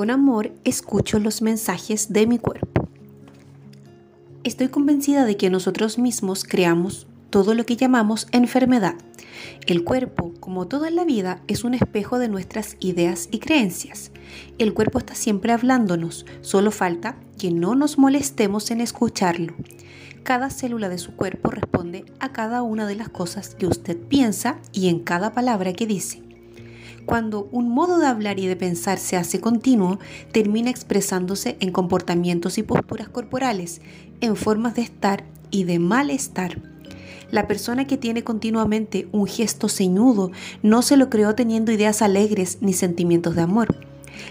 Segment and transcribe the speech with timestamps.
[0.00, 2.88] Con amor escucho los mensajes de mi cuerpo.
[4.44, 8.94] Estoy convencida de que nosotros mismos creamos todo lo que llamamos enfermedad.
[9.66, 14.10] El cuerpo, como todo en la vida, es un espejo de nuestras ideas y creencias.
[14.56, 19.52] El cuerpo está siempre hablándonos, solo falta que no nos molestemos en escucharlo.
[20.22, 24.60] Cada célula de su cuerpo responde a cada una de las cosas que usted piensa
[24.72, 26.29] y en cada palabra que dice.
[27.10, 29.98] Cuando un modo de hablar y de pensar se hace continuo,
[30.30, 33.80] termina expresándose en comportamientos y posturas corporales,
[34.20, 36.62] en formas de estar y de malestar.
[37.32, 40.30] La persona que tiene continuamente un gesto ceñudo
[40.62, 43.74] no se lo creó teniendo ideas alegres ni sentimientos de amor.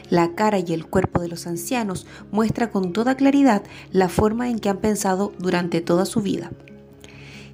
[0.10, 4.58] La cara y el cuerpo de los ancianos muestra con toda claridad la forma en
[4.58, 6.50] que han pensado durante toda su vida.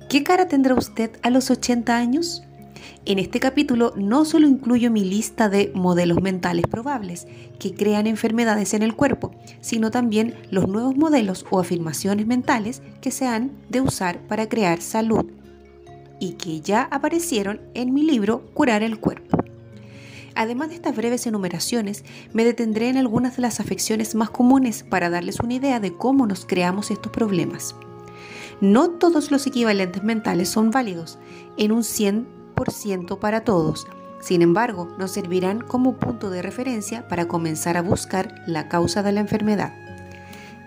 [0.08, 2.45] ¿Qué cara tendrá usted a los 80 años?
[3.06, 7.28] En este capítulo no solo incluyo mi lista de modelos mentales probables
[7.60, 13.12] que crean enfermedades en el cuerpo, sino también los nuevos modelos o afirmaciones mentales que
[13.12, 15.26] se han de usar para crear salud
[16.20, 19.38] y que ya aparecieron en mi libro Curar el cuerpo.
[20.34, 25.10] Además de estas breves enumeraciones, me detendré en algunas de las afecciones más comunes para
[25.10, 27.76] darles una idea de cómo nos creamos estos problemas.
[28.60, 31.20] No todos los equivalentes mentales son válidos
[31.58, 32.28] en un 100
[33.20, 33.88] para todos.
[34.20, 39.12] Sin embargo, nos servirán como punto de referencia para comenzar a buscar la causa de
[39.12, 39.74] la enfermedad.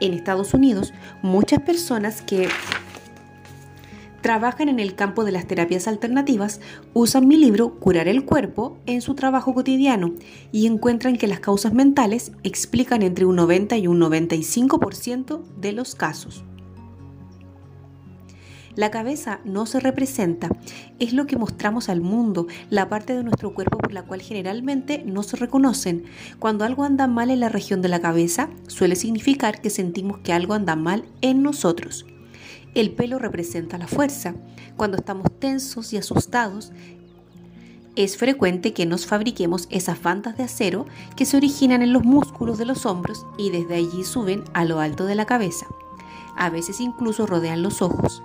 [0.01, 2.49] En Estados Unidos, muchas personas que
[4.21, 6.61] trabajan en el campo de las terapias alternativas
[6.95, 10.15] usan mi libro Curar el cuerpo en su trabajo cotidiano
[10.53, 15.97] y encuentran que las causas mentales explican entre un 90 y un 95% de los
[15.97, 16.45] casos.
[18.79, 20.51] La cabeza no se representa,
[21.01, 25.03] es lo que mostramos al mundo, la parte de nuestro cuerpo por la cual generalmente
[25.05, 26.05] no se reconocen.
[26.39, 30.33] Cuando algo anda mal en la región de la cabeza, suele significar que sentimos que
[30.33, 32.07] algo anda mal en nosotros.
[32.77, 34.37] El pelo representa la fuerza.
[34.77, 36.71] Cuando estamos tensos y asustados,
[37.97, 42.59] es frecuente que nos fabriquemos esas bandas de acero que se originan en los músculos
[42.59, 45.67] de los hombros y desde allí suben a lo alto de la cabeza.
[46.37, 48.23] A veces incluso rodean los ojos.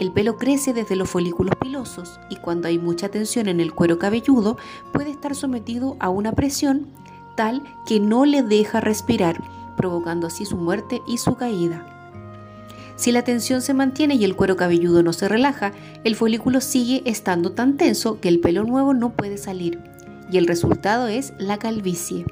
[0.00, 3.98] El pelo crece desde los folículos pilosos y cuando hay mucha tensión en el cuero
[3.98, 4.56] cabelludo
[4.94, 6.86] puede estar sometido a una presión
[7.36, 9.42] tal que no le deja respirar,
[9.76, 11.84] provocando así su muerte y su caída.
[12.96, 15.72] Si la tensión se mantiene y el cuero cabelludo no se relaja,
[16.02, 19.78] el folículo sigue estando tan tenso que el pelo nuevo no puede salir
[20.32, 22.24] y el resultado es la calvicie.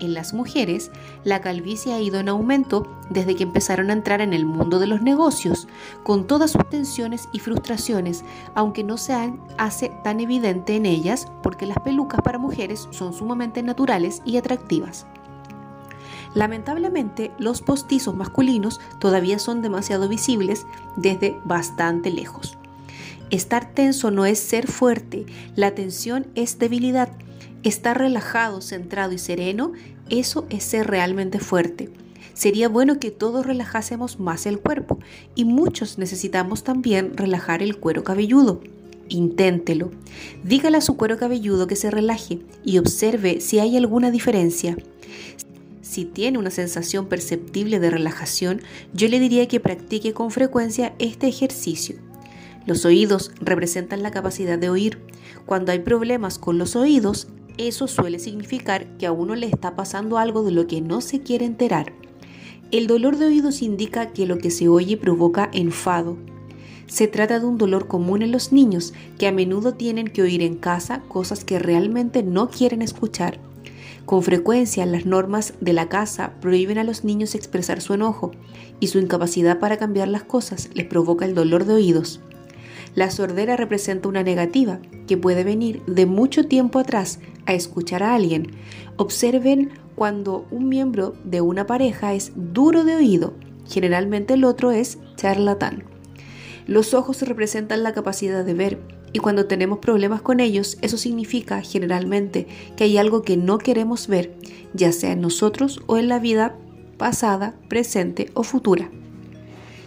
[0.00, 0.92] En las mujeres,
[1.24, 4.86] la calvicie ha ido en aumento desde que empezaron a entrar en el mundo de
[4.86, 5.66] los negocios,
[6.04, 11.66] con todas sus tensiones y frustraciones, aunque no se hace tan evidente en ellas porque
[11.66, 15.06] las pelucas para mujeres son sumamente naturales y atractivas.
[16.34, 20.66] Lamentablemente, los postizos masculinos todavía son demasiado visibles
[20.96, 22.56] desde bastante lejos.
[23.30, 25.26] Estar tenso no es ser fuerte,
[25.56, 27.10] la tensión es debilidad
[27.62, 29.72] Estar relajado, centrado y sereno,
[30.10, 31.90] eso es ser realmente fuerte.
[32.34, 35.00] Sería bueno que todos relajásemos más el cuerpo
[35.34, 38.60] y muchos necesitamos también relajar el cuero cabelludo.
[39.08, 39.90] Inténtelo.
[40.44, 44.76] Dígale a su cuero cabelludo que se relaje y observe si hay alguna diferencia.
[45.82, 51.26] Si tiene una sensación perceptible de relajación, yo le diría que practique con frecuencia este
[51.26, 51.96] ejercicio.
[52.66, 54.98] Los oídos representan la capacidad de oír.
[55.46, 60.16] Cuando hay problemas con los oídos, eso suele significar que a uno le está pasando
[60.16, 61.92] algo de lo que no se quiere enterar.
[62.70, 66.16] El dolor de oídos indica que lo que se oye provoca enfado.
[66.86, 70.42] Se trata de un dolor común en los niños que a menudo tienen que oír
[70.42, 73.38] en casa cosas que realmente no quieren escuchar.
[74.06, 78.32] Con frecuencia las normas de la casa prohíben a los niños expresar su enojo
[78.80, 82.20] y su incapacidad para cambiar las cosas les provoca el dolor de oídos.
[82.94, 88.14] La sordera representa una negativa que puede venir de mucho tiempo atrás a escuchar a
[88.14, 88.52] alguien.
[88.96, 93.34] Observen cuando un miembro de una pareja es duro de oído,
[93.68, 95.84] generalmente el otro es charlatán.
[96.66, 98.78] Los ojos representan la capacidad de ver
[99.12, 102.46] y cuando tenemos problemas con ellos, eso significa generalmente
[102.76, 104.36] que hay algo que no queremos ver,
[104.74, 106.56] ya sea en nosotros o en la vida
[106.98, 108.90] pasada, presente o futura.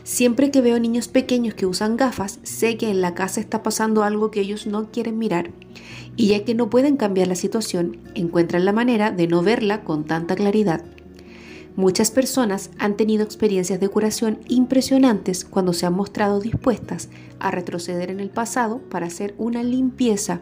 [0.03, 4.03] Siempre que veo niños pequeños que usan gafas, sé que en la casa está pasando
[4.03, 5.51] algo que ellos no quieren mirar.
[6.15, 10.05] Y ya que no pueden cambiar la situación, encuentran la manera de no verla con
[10.05, 10.83] tanta claridad.
[11.75, 17.09] Muchas personas han tenido experiencias de curación impresionantes cuando se han mostrado dispuestas
[17.39, 20.41] a retroceder en el pasado para hacer una limpieza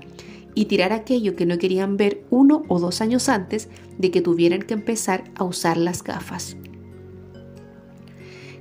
[0.56, 4.64] y tirar aquello que no querían ver uno o dos años antes de que tuvieran
[4.64, 6.58] que empezar a usar las gafas.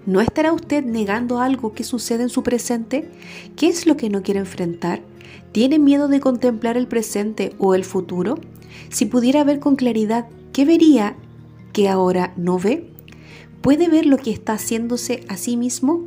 [0.09, 3.11] ¿No estará usted negando algo que sucede en su presente?
[3.57, 5.03] ¿Qué es lo que no quiere enfrentar?
[5.53, 8.39] ¿Tiene miedo de contemplar el presente o el futuro?
[8.89, 11.15] Si pudiera ver con claridad, ¿qué vería
[11.75, 12.89] que ahora no ve?
[13.61, 16.07] ¿Puede ver lo que está haciéndose a sí mismo?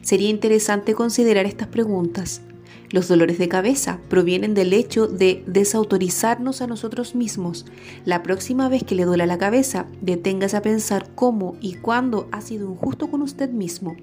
[0.00, 2.40] Sería interesante considerar estas preguntas.
[2.92, 7.64] Los dolores de cabeza provienen del hecho de desautorizarnos a nosotros mismos.
[8.04, 12.42] La próxima vez que le duela la cabeza, deténgase a pensar cómo y cuándo ha
[12.42, 13.96] sido injusto con usted mismo.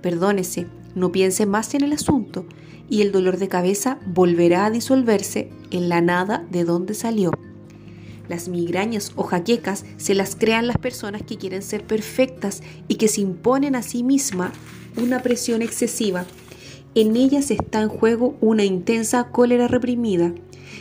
[0.00, 2.46] Perdónese, no piense más en el asunto
[2.88, 7.32] y el dolor de cabeza volverá a disolverse en la nada de donde salió.
[8.28, 13.08] Las migrañas o jaquecas se las crean las personas que quieren ser perfectas y que
[13.08, 14.52] se imponen a sí misma
[14.96, 16.24] una presión excesiva
[16.94, 20.34] en ellas está en juego una intensa cólera reprimida.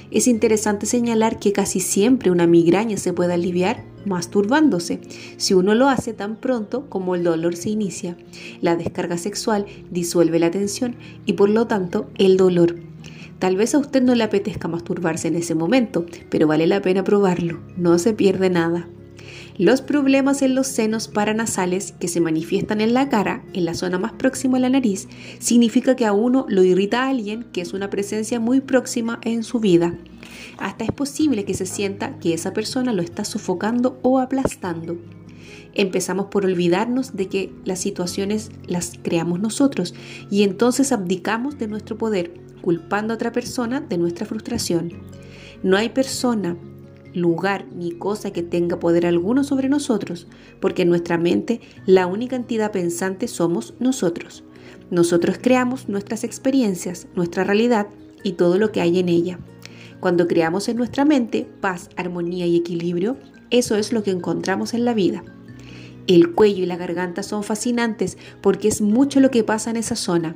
[0.09, 4.99] Es interesante señalar que casi siempre una migraña se puede aliviar masturbándose,
[5.37, 8.17] si uno lo hace tan pronto como el dolor se inicia.
[8.61, 12.75] La descarga sexual disuelve la tensión y por lo tanto el dolor.
[13.39, 17.03] Tal vez a usted no le apetezca masturbarse en ese momento, pero vale la pena
[17.03, 18.87] probarlo, no se pierde nada.
[19.61, 23.99] Los problemas en los senos paranasales que se manifiestan en la cara, en la zona
[23.99, 27.91] más próxima a la nariz, significa que a uno lo irrita alguien que es una
[27.91, 29.93] presencia muy próxima en su vida.
[30.57, 34.97] Hasta es posible que se sienta que esa persona lo está sofocando o aplastando.
[35.75, 39.93] Empezamos por olvidarnos de que las situaciones las creamos nosotros
[40.31, 44.91] y entonces abdicamos de nuestro poder, culpando a otra persona de nuestra frustración.
[45.61, 46.57] No hay persona,
[47.13, 50.27] lugar ni cosa que tenga poder alguno sobre nosotros,
[50.59, 54.43] porque en nuestra mente la única entidad pensante somos nosotros.
[54.89, 57.87] Nosotros creamos nuestras experiencias, nuestra realidad
[58.23, 59.39] y todo lo que hay en ella.
[59.99, 63.17] Cuando creamos en nuestra mente paz, armonía y equilibrio,
[63.51, 65.23] eso es lo que encontramos en la vida.
[66.07, 69.95] El cuello y la garganta son fascinantes porque es mucho lo que pasa en esa
[69.95, 70.35] zona.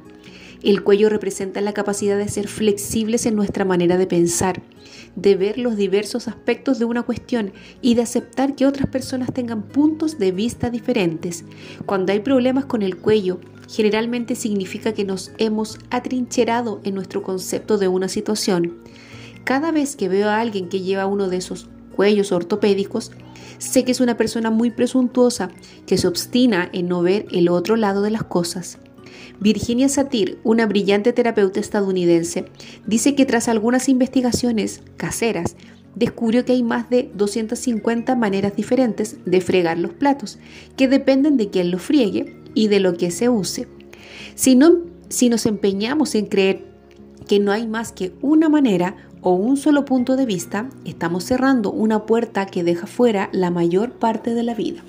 [0.65, 4.63] El cuello representa la capacidad de ser flexibles en nuestra manera de pensar,
[5.15, 7.53] de ver los diversos aspectos de una cuestión
[7.83, 11.45] y de aceptar que otras personas tengan puntos de vista diferentes.
[11.85, 13.39] Cuando hay problemas con el cuello,
[13.69, 18.79] generalmente significa que nos hemos atrincherado en nuestro concepto de una situación.
[19.43, 23.11] Cada vez que veo a alguien que lleva uno de esos cuellos ortopédicos,
[23.59, 25.51] sé que es una persona muy presuntuosa
[25.85, 28.79] que se obstina en no ver el otro lado de las cosas.
[29.39, 32.45] Virginia Satir, una brillante terapeuta estadounidense,
[32.85, 35.55] dice que tras algunas investigaciones caseras,
[35.95, 40.39] descubrió que hay más de 250 maneras diferentes de fregar los platos,
[40.75, 43.67] que dependen de quién los friegue y de lo que se use.
[44.35, 44.79] Si, no,
[45.09, 46.65] si nos empeñamos en creer
[47.27, 51.71] que no hay más que una manera o un solo punto de vista, estamos cerrando
[51.71, 54.83] una puerta que deja fuera la mayor parte de la vida.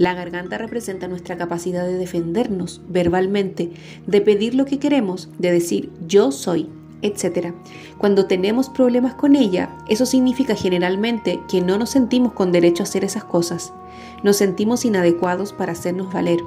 [0.00, 3.70] La garganta representa nuestra capacidad de defendernos verbalmente,
[4.06, 6.70] de pedir lo que queremos, de decir yo soy,
[7.02, 7.52] etc.
[7.98, 12.84] Cuando tenemos problemas con ella, eso significa generalmente que no nos sentimos con derecho a
[12.84, 13.74] hacer esas cosas.
[14.22, 16.40] Nos sentimos inadecuados para hacernos valer.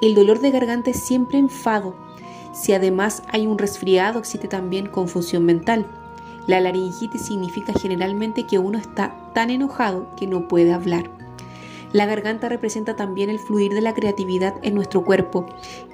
[0.00, 1.94] El dolor de garganta es siempre enfado.
[2.54, 5.84] Si además hay un resfriado, existe también confusión mental.
[6.46, 11.17] La laringitis significa generalmente que uno está tan enojado que no puede hablar.
[11.92, 15.46] La garganta representa también el fluir de la creatividad en nuestro cuerpo.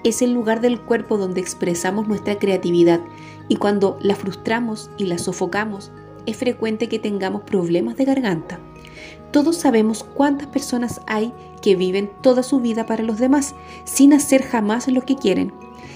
[0.03, 3.01] Es el lugar del cuerpo donde expresamos nuestra creatividad
[3.49, 5.93] y cuando la frustramos y la sofocamos,
[6.27, 8.59] es frecuente que tengamos problemas de garganta.
[9.31, 11.33] Todos sabemos cuántas personas hay
[11.63, 15.53] que viven toda su vida para los demás sin hacer jamás lo que quieren.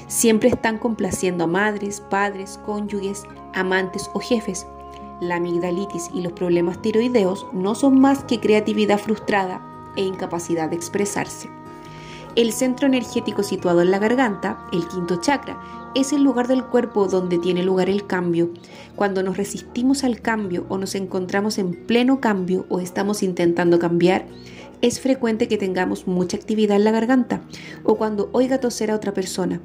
[0.06, 4.66] Siempre están complaciendo a madres, padres, cónyuges, amantes o jefes.
[5.20, 9.67] La amigdalitis y los problemas tiroideos no son más que creatividad frustrada
[9.98, 11.50] e incapacidad de expresarse.
[12.36, 15.60] El centro energético situado en la garganta, el quinto chakra,
[15.94, 18.50] es el lugar del cuerpo donde tiene lugar el cambio.
[18.94, 24.26] Cuando nos resistimos al cambio o nos encontramos en pleno cambio o estamos intentando cambiar,
[24.82, 27.42] es frecuente que tengamos mucha actividad en la garganta
[27.82, 29.60] o cuando oiga toser a otra persona.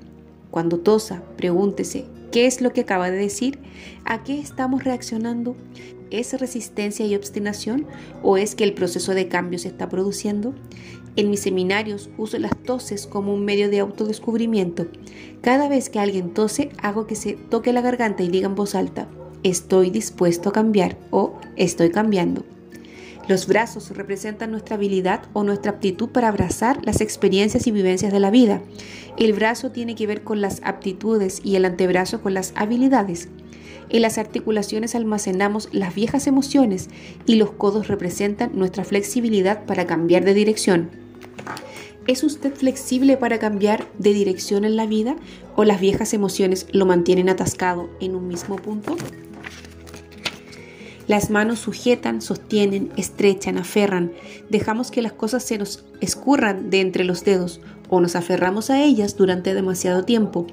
[0.53, 3.57] Cuando tosa, pregúntese, ¿qué es lo que acaba de decir?
[4.05, 5.55] ¿A qué estamos reaccionando?
[6.12, 7.88] ¿Es resistencia y obstinación
[8.22, 10.53] o es que el proceso de cambio se está produciendo?
[11.15, 14.86] En mis seminarios uso las toses como un medio de autodescubrimiento.
[15.41, 18.75] Cada vez que alguien tose, hago que se toque la garganta y diga en voz
[18.75, 19.07] alta,
[19.41, 22.45] estoy dispuesto a cambiar o estoy cambiando.
[23.27, 28.20] Los brazos representan nuestra habilidad o nuestra aptitud para abrazar las experiencias y vivencias de
[28.20, 28.62] la vida.
[29.18, 33.30] El brazo tiene que ver con las aptitudes y el antebrazo con las habilidades.
[33.89, 36.89] En las articulaciones almacenamos las viejas emociones
[37.25, 40.89] y los codos representan nuestra flexibilidad para cambiar de dirección.
[42.06, 45.15] ¿Es usted flexible para cambiar de dirección en la vida
[45.56, 48.98] o las viejas emociones lo mantienen atascado en un mismo punto?
[51.07, 54.13] Las manos sujetan, sostienen, estrechan, aferran.
[54.50, 58.81] Dejamos que las cosas se nos escurran de entre los dedos o nos aferramos a
[58.83, 60.48] ellas durante demasiado tiempo.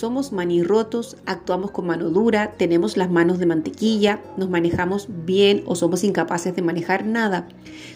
[0.00, 5.76] Somos manirrotos, actuamos con mano dura, tenemos las manos de mantequilla, nos manejamos bien o
[5.76, 7.46] somos incapaces de manejar nada.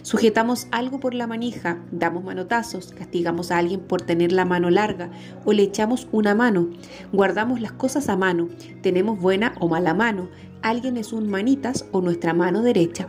[0.02, 5.11] Sujetamos algo por la manija, damos manotazos, castigamos a alguien por tener la mano larga
[5.46, 6.68] o le echamos una mano.
[7.11, 8.50] Guardamos las cosas a mano,
[8.82, 10.28] tenemos buena o mala mano.
[10.61, 13.08] Alguien es un manitas o nuestra mano derecha.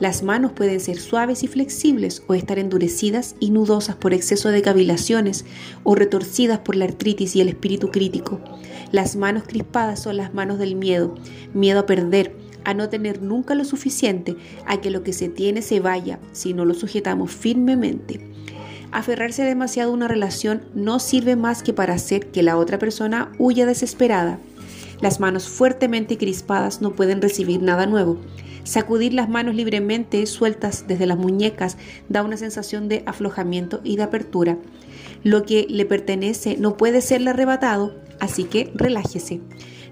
[0.00, 4.60] Las manos pueden ser suaves y flexibles o estar endurecidas y nudosas por exceso de
[4.60, 5.44] cavilaciones
[5.84, 8.40] o retorcidas por la artritis y el espíritu crítico.
[8.90, 11.14] Las manos crispadas son las manos del miedo,
[11.52, 12.34] miedo a perder,
[12.64, 14.36] a no tener nunca lo suficiente,
[14.66, 18.34] a que lo que se tiene se vaya si no lo sujetamos firmemente.
[18.90, 23.32] Aferrarse demasiado a una relación no sirve más que para hacer que la otra persona
[23.38, 24.38] huya desesperada.
[25.00, 28.18] Las manos fuertemente crispadas no pueden recibir nada nuevo.
[28.64, 31.76] Sacudir las manos libremente sueltas desde las muñecas
[32.08, 34.58] da una sensación de aflojamiento y de apertura.
[35.22, 39.40] Lo que le pertenece no puede serle arrebatado, así que relájese.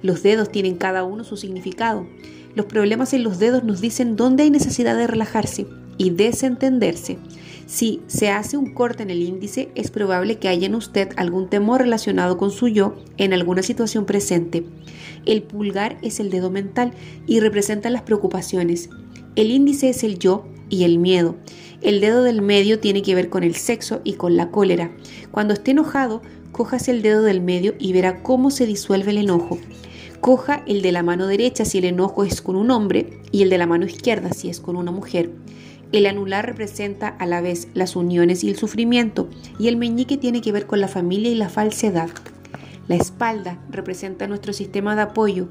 [0.03, 2.07] Los dedos tienen cada uno su significado.
[2.55, 7.19] Los problemas en los dedos nos dicen dónde hay necesidad de relajarse y desentenderse.
[7.67, 11.49] Si se hace un corte en el índice, es probable que haya en usted algún
[11.49, 14.65] temor relacionado con su yo en alguna situación presente.
[15.27, 16.93] El pulgar es el dedo mental
[17.27, 18.91] y representa las preocupaciones.
[19.37, 21.37] El índice es el yo y el miedo.
[21.81, 24.93] El dedo del medio tiene que ver con el sexo y con la cólera.
[25.31, 29.59] Cuando esté enojado, cojas el dedo del medio y verá cómo se disuelve el enojo.
[30.21, 33.51] Coja el de la mano derecha si el enojo es con un hombre y el
[33.51, 35.31] de la mano izquierda si es con una mujer.
[35.91, 40.41] El anular representa a la vez las uniones y el sufrimiento, y el meñique tiene
[40.41, 42.09] que ver con la familia y la falsedad.
[42.89, 45.49] La espalda representa nuestro sistema de apoyo.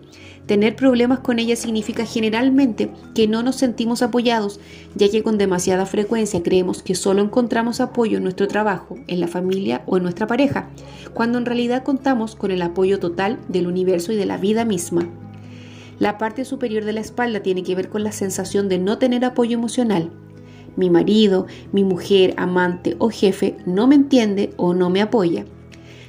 [0.47, 4.59] Tener problemas con ella significa generalmente que no nos sentimos apoyados,
[4.95, 9.27] ya que con demasiada frecuencia creemos que solo encontramos apoyo en nuestro trabajo, en la
[9.27, 10.69] familia o en nuestra pareja,
[11.13, 15.07] cuando en realidad contamos con el apoyo total del universo y de la vida misma.
[15.99, 19.23] La parte superior de la espalda tiene que ver con la sensación de no tener
[19.23, 20.11] apoyo emocional.
[20.75, 25.45] Mi marido, mi mujer, amante o jefe no me entiende o no me apoya.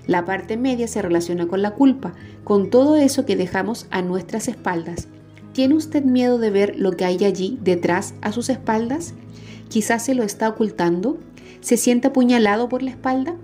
[0.06, 2.12] La parte media se relaciona con la culpa,
[2.44, 5.08] con todo eso que dejamos a nuestras espaldas.
[5.52, 9.14] ¿Tiene usted miedo de ver lo que hay allí detrás a sus espaldas?
[9.68, 11.18] Quizás se lo está ocultando.
[11.60, 13.36] ¿Se siente apuñalado por la espalda?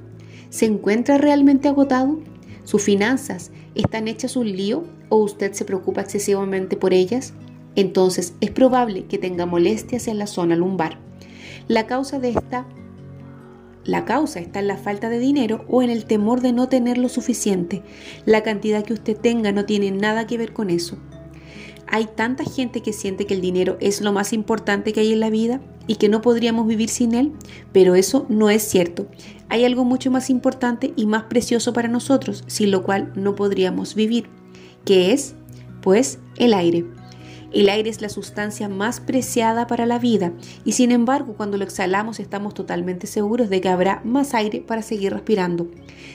[0.50, 2.18] ¿Se encuentra realmente agotado?
[2.64, 7.34] ¿Sus finanzas están hechas un lío o usted se preocupa excesivamente por ellas?
[7.76, 10.98] Entonces es probable que tenga molestias en la zona lumbar.
[11.68, 12.66] La causa de esta
[13.88, 16.98] la causa está en la falta de dinero o en el temor de no tener
[16.98, 17.82] lo suficiente.
[18.26, 20.98] La cantidad que usted tenga no tiene nada que ver con eso.
[21.86, 25.20] Hay tanta gente que siente que el dinero es lo más importante que hay en
[25.20, 27.32] la vida y que no podríamos vivir sin él,
[27.72, 29.06] pero eso no es cierto.
[29.48, 33.94] Hay algo mucho más importante y más precioso para nosotros, sin lo cual no podríamos
[33.94, 34.28] vivir,
[34.84, 35.34] que es,
[35.80, 36.84] pues, el aire.
[37.52, 40.32] El aire es la sustancia más preciada para la vida
[40.66, 44.82] y sin embargo cuando lo exhalamos estamos totalmente seguros de que habrá más aire para
[44.82, 45.66] seguir respirando.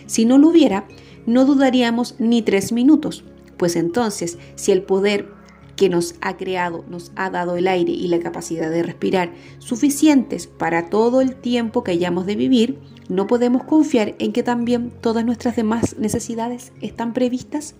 [0.06, 0.86] Si no lo hubiera,
[1.26, 3.24] no dudaríamos ni tres minutos,
[3.58, 5.28] pues entonces si el poder
[5.76, 10.46] que nos ha creado nos ha dado el aire y la capacidad de respirar suficientes
[10.46, 12.78] para todo el tiempo que hayamos de vivir,
[13.10, 17.76] no podemos confiar en que también todas nuestras demás necesidades están previstas.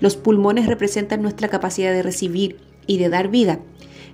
[0.00, 3.60] Los pulmones representan nuestra capacidad de recibir, y de dar vida.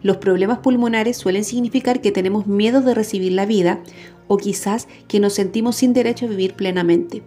[0.02, 3.83] Los problemas pulmonares suelen significar que tenemos miedo de recibir la vida
[4.28, 7.23] o quizás que nos sentimos sin derecho a vivir plenamente.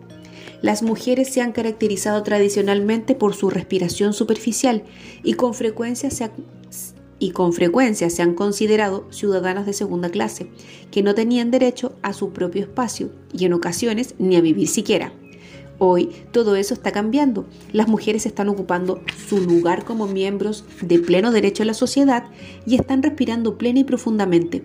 [0.62, 4.84] Las mujeres se han caracterizado tradicionalmente por su respiración superficial
[5.24, 6.30] y con frecuencia se,
[7.18, 10.52] y con frecuencia se han considerado ciudadanas de segunda clase,
[10.92, 15.14] que no tenían derecho a su propio espacio y en ocasiones ni a vivir siquiera.
[15.80, 17.46] Hoy todo eso está cambiando.
[17.72, 22.26] Las mujeres están ocupando su lugar como miembros de pleno derecho a la sociedad
[22.66, 24.64] y están respirando plena y profundamente.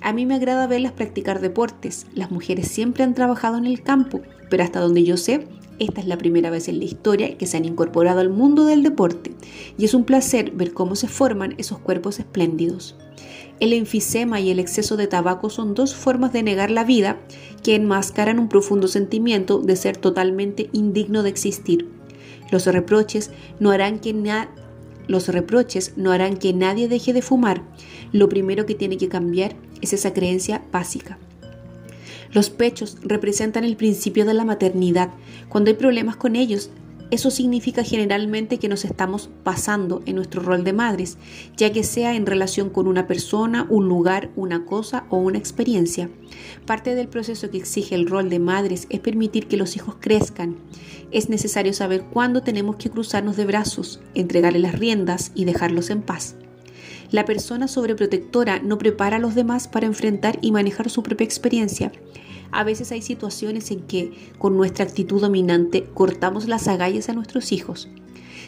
[0.00, 2.06] A mí me agrada verlas practicar deportes.
[2.14, 5.46] Las mujeres siempre han trabajado en el campo, pero hasta donde yo sé,
[5.80, 8.84] esta es la primera vez en la historia que se han incorporado al mundo del
[8.84, 9.32] deporte
[9.76, 12.96] y es un placer ver cómo se forman esos cuerpos espléndidos.
[13.64, 17.16] El enfisema y el exceso de tabaco son dos formas de negar la vida
[17.62, 21.88] que enmascaran un profundo sentimiento de ser totalmente indigno de existir.
[22.50, 23.30] Los reproches
[23.60, 24.12] no harán que,
[26.52, 27.62] nadie deje de fumar.
[28.12, 31.16] Lo primero que tiene que cambiar es esa creencia básica.
[32.32, 35.14] Los pechos representan el principio de la maternidad.
[35.48, 36.68] Cuando hay problemas con ellos,
[37.10, 41.18] eso significa generalmente que nos estamos pasando en nuestro rol de madres,
[41.56, 46.08] ya que sea en relación con una persona, un lugar, una cosa o una experiencia.
[46.66, 50.56] Parte del proceso que exige el rol de madres es permitir que los hijos crezcan.
[51.10, 56.02] Es necesario saber cuándo tenemos que cruzarnos de brazos, entregarle las riendas y dejarlos en
[56.02, 56.36] paz.
[57.10, 61.92] La persona sobreprotectora no prepara a los demás para enfrentar y manejar su propia experiencia.
[62.54, 67.50] A veces hay situaciones en que, con nuestra actitud dominante, cortamos las agallas a nuestros
[67.50, 67.88] hijos.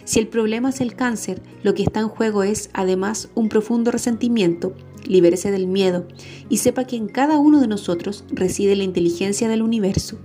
[0.04, 3.90] Si el problema es el cáncer, lo que está en juego es, además, un profundo
[3.90, 4.75] resentimiento.
[5.04, 6.06] Libérese del miedo
[6.48, 10.18] y sepa que en cada uno de nosotros reside la inteligencia del universo.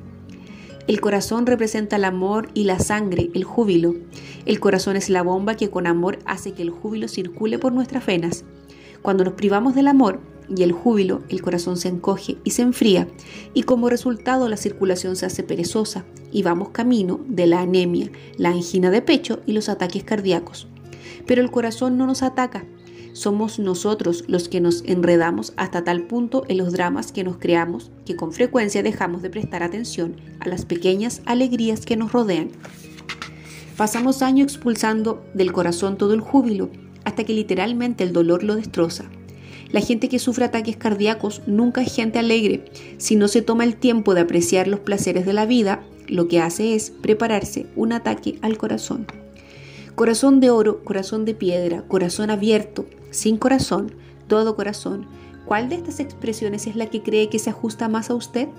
[0.88, 3.96] El corazón representa el amor y la sangre, el júbilo.
[4.46, 8.06] El corazón es la bomba que con amor hace que el júbilo circule por nuestras
[8.06, 8.46] venas.
[9.02, 10.20] Cuando nos privamos del amor,
[10.56, 13.08] y el júbilo, el corazón se encoge y se enfría,
[13.54, 18.50] y como resultado la circulación se hace perezosa y vamos camino de la anemia, la
[18.50, 20.68] angina de pecho y los ataques cardíacos.
[21.26, 22.66] Pero el corazón no nos ataca,
[23.14, 27.92] somos nosotros los que nos enredamos hasta tal punto en los dramas que nos creamos
[28.06, 32.50] que con frecuencia dejamos de prestar atención a las pequeñas alegrías que nos rodean.
[33.76, 36.70] Pasamos años expulsando del corazón todo el júbilo
[37.04, 39.10] hasta que literalmente el dolor lo destroza.
[39.72, 42.66] La gente que sufre ataques cardíacos nunca es gente alegre.
[42.98, 46.42] Si no se toma el tiempo de apreciar los placeres de la vida, lo que
[46.42, 49.08] hace es prepararse un ataque al corazón.
[49.96, 53.94] Corazón de oro, corazón de piedra, corazón abierto, sin corazón,
[54.28, 55.06] todo corazón.
[55.46, 58.50] ¿Cuál de estas expresiones es la que cree que se ajusta más a usted?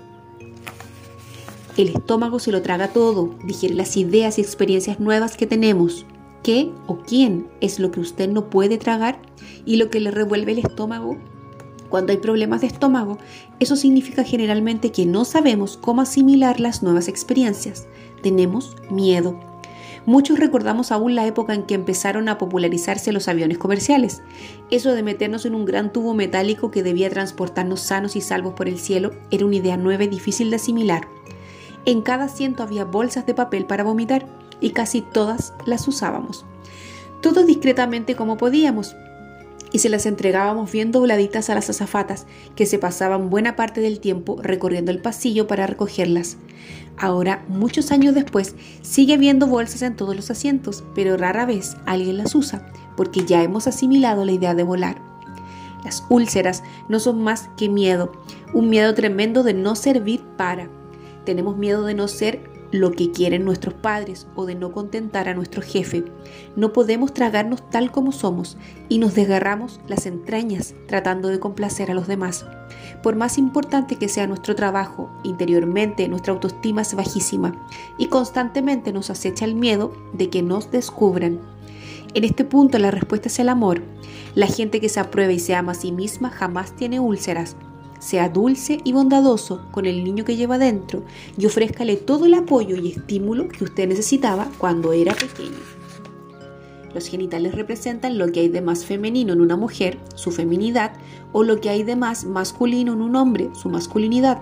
[1.77, 6.05] El estómago se lo traga todo, digiere las ideas y experiencias nuevas que tenemos.
[6.43, 9.17] ¿Qué o quién es lo que usted no puede tragar
[9.65, 11.17] y lo que le revuelve el estómago?
[11.89, 13.17] Cuando hay problemas de estómago,
[13.61, 17.87] eso significa generalmente que no sabemos cómo asimilar las nuevas experiencias.
[18.21, 19.39] Tenemos miedo.
[20.05, 24.21] Muchos recordamos aún la época en que empezaron a popularizarse los aviones comerciales.
[24.69, 28.67] Eso de meternos en un gran tubo metálico que debía transportarnos sanos y salvos por
[28.67, 31.07] el cielo era una idea nueva y difícil de asimilar.
[31.85, 34.25] En cada asiento había bolsas de papel para vomitar
[34.63, 36.45] y casi todas las usábamos.
[37.21, 38.95] Todos discretamente como podíamos,
[39.73, 43.99] y se las entregábamos bien dobladitas a las azafatas, que se pasaban buena parte del
[43.99, 46.37] tiempo recorriendo el pasillo para recogerlas.
[46.95, 52.17] Ahora, muchos años después, sigue habiendo bolsas en todos los asientos, pero rara vez alguien
[52.17, 55.01] las usa, porque ya hemos asimilado la idea de volar.
[55.83, 58.11] Las úlceras no son más que miedo,
[58.53, 60.69] un miedo tremendo de no servir para.
[61.25, 65.35] Tenemos miedo de no ser lo que quieren nuestros padres o de no contentar a
[65.35, 66.03] nuestro jefe.
[66.55, 68.57] No podemos tragarnos tal como somos
[68.89, 72.47] y nos desgarramos las entrañas tratando de complacer a los demás.
[73.03, 77.53] Por más importante que sea nuestro trabajo, interiormente nuestra autoestima es bajísima
[77.99, 81.39] y constantemente nos acecha el miedo de que nos descubran.
[82.15, 83.83] En este punto la respuesta es el amor.
[84.33, 87.55] La gente que se aprueba y se ama a sí misma jamás tiene úlceras,
[88.03, 91.03] sea dulce y bondadoso con el niño que lleva dentro
[91.37, 95.57] y ofrézcale todo el apoyo y estímulo que usted necesitaba cuando era pequeño.
[96.93, 100.91] Los genitales representan lo que hay de más femenino en una mujer, su feminidad,
[101.31, 104.41] o lo que hay de más masculino en un hombre, su masculinidad,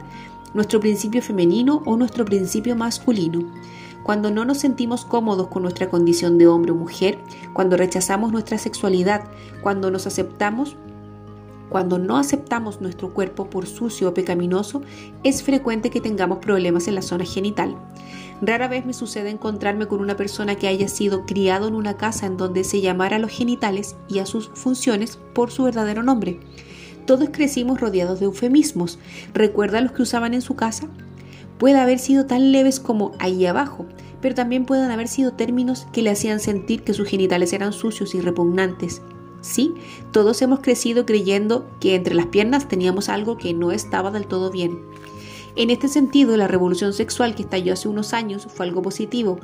[0.54, 3.54] nuestro principio femenino o nuestro principio masculino.
[4.04, 7.20] Cuando no nos sentimos cómodos con nuestra condición de hombre o mujer,
[7.54, 9.24] cuando rechazamos nuestra sexualidad,
[9.62, 10.76] cuando nos aceptamos
[11.72, 14.82] cuando no aceptamos nuestro cuerpo por sucio o pecaminoso,
[15.24, 17.78] es frecuente que tengamos problemas en la zona genital.
[18.42, 22.26] Rara vez me sucede encontrarme con una persona que haya sido criado en una casa
[22.26, 26.42] en donde se llamara a los genitales y a sus funciones por su verdadero nombre.
[27.06, 29.00] Todos crecimos rodeados de eufemismos.
[29.34, 30.90] ¿Recuerda los que usaban en su casa?
[31.58, 33.86] Puede haber sido tan leves como ahí abajo,
[34.20, 38.14] pero también pueden haber sido términos que le hacían sentir que sus genitales eran sucios
[38.14, 39.02] y repugnantes.
[39.42, 39.74] Sí,
[40.12, 44.52] todos hemos crecido creyendo que entre las piernas teníamos algo que no estaba del todo
[44.52, 44.80] bien.
[45.56, 49.40] En este sentido, la revolución sexual que estalló hace unos años fue algo positivo.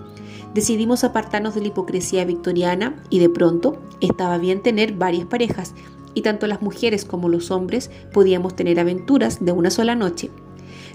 [0.53, 5.73] Decidimos apartarnos de la hipocresía victoriana y de pronto estaba bien tener varias parejas
[6.13, 10.31] y tanto las mujeres como los hombres podíamos tener aventuras de una sola noche.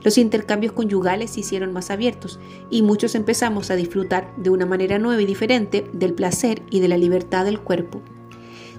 [0.02, 4.98] Los intercambios conyugales se hicieron más abiertos y muchos empezamos a disfrutar de una manera
[4.98, 8.02] nueva y diferente del placer y de la libertad del cuerpo.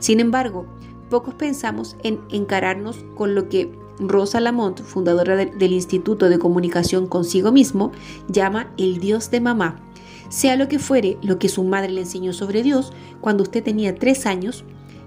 [0.04, 0.66] Sin embargo,
[1.10, 7.54] pocos pensamos en encararnos con lo que Rosa Lamont, fundadora del Instituto de Comunicación consigo
[7.54, 7.94] mismo,
[8.28, 9.80] llama el Dios de mamá.
[10.28, 13.96] Sea lo que fuere lo que su madre le enseñó sobre Dios cuando usted tenía
[13.96, 14.66] tres años,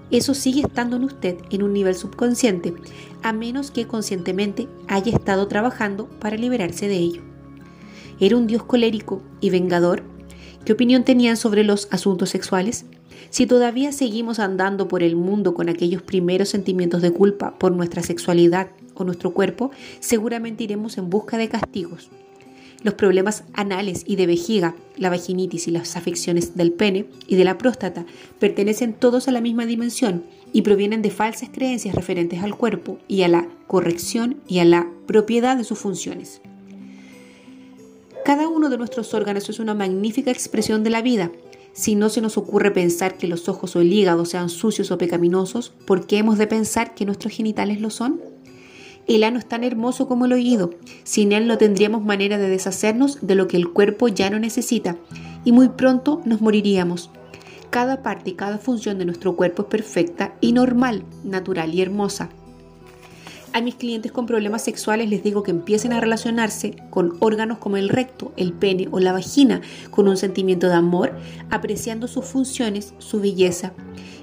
[0.09, 2.73] eso sigue estando en usted en un nivel subconsciente,
[3.21, 7.21] a menos que conscientemente haya estado trabajando para liberarse de ello.
[8.19, 10.01] ¿Era un Dios colérico y vengador?
[10.65, 12.87] ¿Qué opinión tenían sobre los asuntos sexuales?
[13.29, 18.03] Si todavía seguimos andando por el mundo con aquellos primeros sentimientos de culpa por nuestra
[18.03, 22.09] sexualidad o nuestro cuerpo, seguramente iremos en busca de castigos.
[22.83, 27.43] Los problemas anales y de vejiga, la vaginitis y las afecciones del pene y de
[27.43, 28.05] la próstata
[28.39, 33.23] pertenecen todos a la misma dimensión y provienen de falsas creencias referentes al cuerpo y
[33.23, 36.41] a la corrección y a la propiedad de sus funciones.
[38.23, 41.31] Cada uno de nuestros órganos es una magnífica expresión de la vida.
[41.77, 44.97] Si no se nos ocurre pensar que los ojos o el hígado sean sucios o
[44.97, 48.19] pecaminosos, ¿por qué hemos de pensar que nuestros genitales lo son?
[49.05, 50.71] El ano es tan hermoso como el oído.
[51.03, 54.97] Sin él no tendríamos manera de deshacernos de lo que el cuerpo ya no necesita
[55.45, 57.11] y muy pronto nos moriríamos.
[57.69, 62.29] Cada parte y cada función de nuestro cuerpo es perfecta y normal, natural y hermosa.
[63.57, 67.77] A mis clientes con problemas sexuales les digo que empiecen a relacionarse con órganos como
[67.77, 71.17] el recto, el pene o la vagina con un sentimiento de amor,
[71.49, 73.73] apreciando sus funciones, su belleza.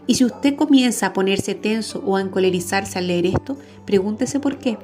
[0.06, 4.58] Y si usted comienza a ponerse tenso o a encolerizarse al leer esto, pregúntese por
[4.58, 4.78] qué.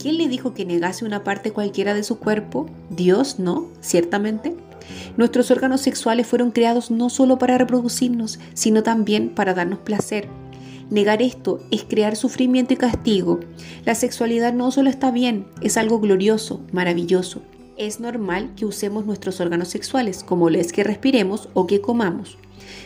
[0.00, 2.66] ¿Quién le dijo que negase una parte cualquiera de su cuerpo?
[2.90, 3.68] Dios, ¿no?
[3.82, 4.56] Ciertamente.
[5.16, 10.28] Nuestros órganos sexuales fueron creados no solo para reproducirnos, sino también para darnos placer.
[10.92, 13.40] Negar esto es crear sufrimiento y castigo.
[13.86, 17.40] La sexualidad no solo está bien, es algo glorioso, maravilloso.
[17.78, 22.36] Es normal que usemos nuestros órganos sexuales, como lo es que respiremos o que comamos.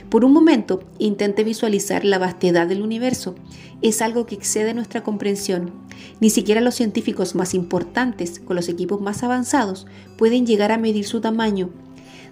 [0.08, 3.34] Por un momento, intente visualizar la vastedad del universo.
[3.82, 5.72] Es algo que excede nuestra comprensión.
[6.20, 11.06] Ni siquiera los científicos más importantes, con los equipos más avanzados, pueden llegar a medir
[11.06, 11.70] su tamaño.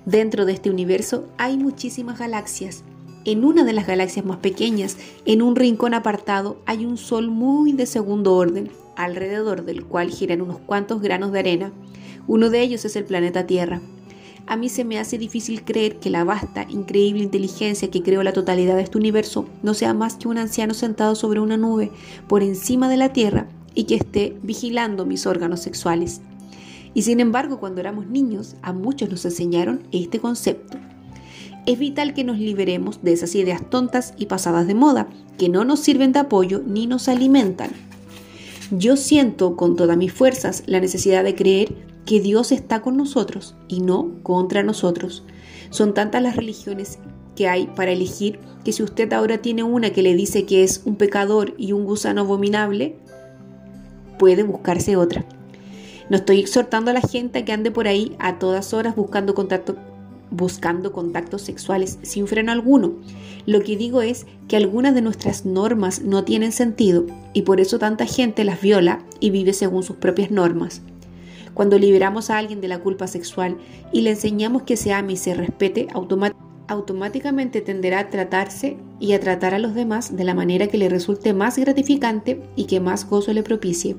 [0.07, 2.85] Dentro de este universo hay muchísimas galaxias.
[3.25, 7.73] En una de las galaxias más pequeñas, en un rincón apartado, hay un sol muy
[7.73, 11.73] de segundo orden, alrededor del cual giran unos cuantos granos de arena.
[12.27, 13.81] Uno de ellos es el planeta Tierra
[14.47, 18.35] a mí se me hace difícil creer que la vasta, increíble inteligencia que creó la
[18.35, 21.91] totalidad de este universo no sea más que un anciano sentado sobre una nube
[22.29, 26.21] por encima de la Tierra y que esté vigilando mis órganos sexuales.
[26.93, 30.79] Y sin embargo, cuando éramos niños, a muchos nos enseñaron este concepto.
[31.67, 35.65] Es vital que nos liberemos de esas ideas tontas y pasadas de moda, que no
[35.65, 37.71] nos sirven de apoyo ni nos alimentan.
[38.71, 41.75] Yo siento con todas mis fuerzas la necesidad de creer
[42.05, 45.25] que Dios está con nosotros y no contra nosotros.
[45.71, 46.99] Son tantas las religiones
[47.35, 50.83] que hay para elegir que si usted ahora tiene una que le dice que es
[50.85, 52.97] un pecador y un gusano abominable,
[54.19, 55.25] puede buscarse otra.
[56.11, 59.35] No estoy exhortando a la gente a que ande por ahí a todas horas buscando
[59.35, 59.77] contacto
[60.31, 62.95] buscando contactos sexuales sin freno alguno.
[63.47, 67.79] Lo que digo es que algunas de nuestras normas no tienen sentido y por eso
[67.79, 70.83] tanta gente las viola y vive según sus propias normas.
[71.55, 73.57] Cuando liberamos a alguien de la culpa sexual
[73.93, 75.87] y le enseñamos que se ame y se respete,
[76.67, 80.89] automáticamente tenderá a tratarse y a tratar a los demás de la manera que le
[80.89, 83.97] resulte más gratificante y que más gozo le propicie.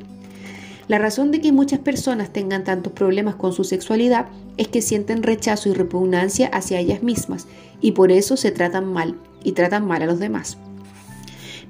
[0.88, 5.24] La razón de que muchas personas tengan tantos problemas con su sexualidad es que sienten
[5.24, 7.48] rechazo y repugnancia hacia ellas mismas
[7.82, 10.58] y por eso se tratan mal y tratan mal a los demás.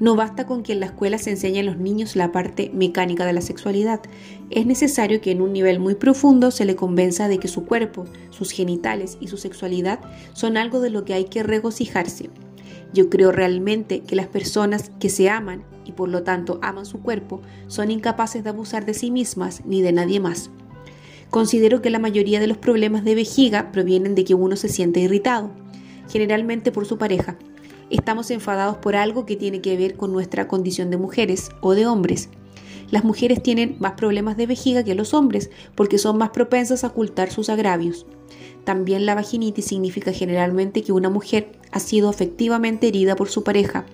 [0.01, 3.25] No basta con que en la escuela se enseñe a los niños la parte mecánica
[3.25, 4.01] de la sexualidad.
[4.49, 8.03] Es necesario que en un nivel muy profundo se le convenza de que su cuerpo,
[8.31, 10.01] sus genitales y su sexualidad
[10.33, 12.29] son algo de lo que hay que regocijarse.
[12.93, 15.63] Yo creo realmente que las personas que se aman
[15.95, 19.91] por lo tanto aman su cuerpo son incapaces de abusar de sí mismas ni de
[19.91, 20.49] nadie más.
[21.29, 24.99] Considero que la mayoría de los problemas de vejiga provienen de que uno se siente
[24.99, 25.51] irritado,
[26.09, 27.37] generalmente por su pareja,
[27.89, 31.87] estamos enfadados por algo que tiene que ver con nuestra condición de mujeres o de
[31.87, 32.29] hombres.
[32.91, 36.87] Las mujeres tienen más problemas de vejiga que los hombres porque son más propensas a
[36.87, 38.05] ocultar sus agravios.
[38.63, 43.85] También la vaginitis significa generalmente que una mujer ha sido efectivamente herida por su pareja.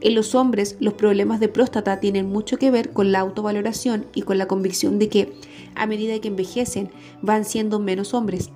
[0.00, 4.22] En los hombres, los problemas de próstata tienen mucho que ver con la autovaloración y
[4.22, 5.32] con la convicción de que,
[5.74, 6.90] a medida que envejecen,
[7.22, 8.50] van siendo menos hombres.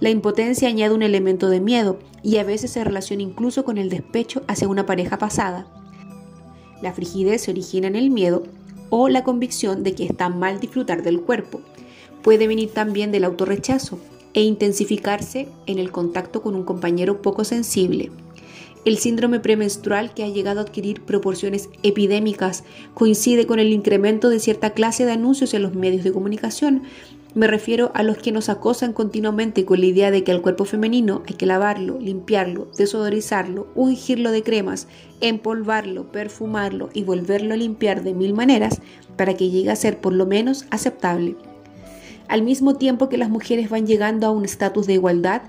[0.00, 3.88] La impotencia añade un elemento de miedo y a veces se relaciona incluso con el
[3.90, 5.66] despecho hacia una pareja pasada.
[6.82, 8.42] La frigidez se origina en el miedo
[8.94, 11.62] o la convicción de que está mal disfrutar del cuerpo.
[12.22, 13.98] Puede venir también del autorrechazo
[14.34, 18.10] e intensificarse en el contacto con un compañero poco sensible.
[18.84, 24.40] El síndrome premenstrual, que ha llegado a adquirir proporciones epidémicas, coincide con el incremento de
[24.40, 26.82] cierta clase de anuncios en los medios de comunicación
[27.34, 30.66] Me refiero a los que nos acosan continuamente con la idea de que al cuerpo
[30.66, 34.86] femenino hay que lavarlo, limpiarlo, desodorizarlo, ungirlo de cremas,
[35.22, 38.82] empolvarlo, perfumarlo y volverlo a limpiar de mil maneras
[39.16, 41.36] para que llegue a ser por lo menos aceptable.
[42.28, 45.40] Al mismo tiempo que las mujeres van llegando a un estatus de igualdad,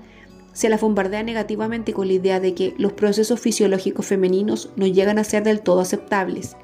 [0.54, 5.18] se las bombardea negativamente con la idea de que los procesos fisiológicos femeninos no llegan
[5.18, 6.56] a ser del todo aceptables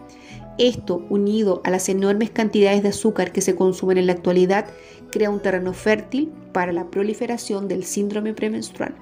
[0.60, 4.66] esto, unido a las enormes cantidades de azúcar que se consumen en la actualidad,
[5.10, 8.94] crea un terreno fértil para la proliferación del síndrome premenstrual.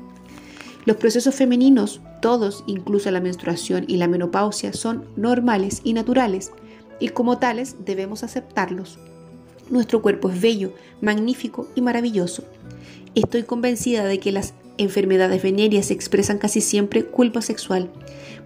[0.85, 6.51] Los procesos femeninos, todos, incluso la menstruación y la menopausia, son normales y naturales,
[7.01, 8.99] y como tales debemos aceptarlos.
[9.71, 12.45] Nuestro cuerpo es bello, magnífico y maravilloso.
[13.15, 17.91] Estoy convencida de que las enfermedades venéreas expresan casi siempre culpa sexual.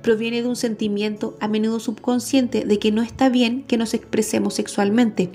[0.03, 4.55] Proviene de un sentimiento a menudo subconsciente de que no está bien que nos expresemos
[4.55, 5.31] sexualmente.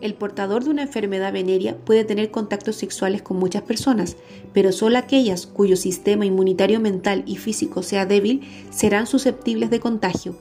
[0.00, 4.16] El portador de una enfermedad venérea puede tener contactos sexuales con muchas personas,
[4.52, 10.36] pero solo aquellas cuyo sistema inmunitario mental y físico sea débil serán susceptibles de contagio.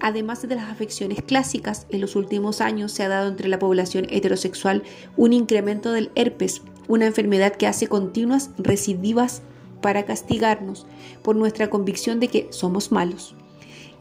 [0.00, 4.06] Además de las afecciones clásicas, en los últimos años se ha dado entre la población
[4.10, 4.82] heterosexual
[5.16, 9.42] un incremento del herpes, una enfermedad que hace continuas recidivas
[9.80, 10.86] para castigarnos
[11.22, 13.34] por nuestra convicción de que somos malos.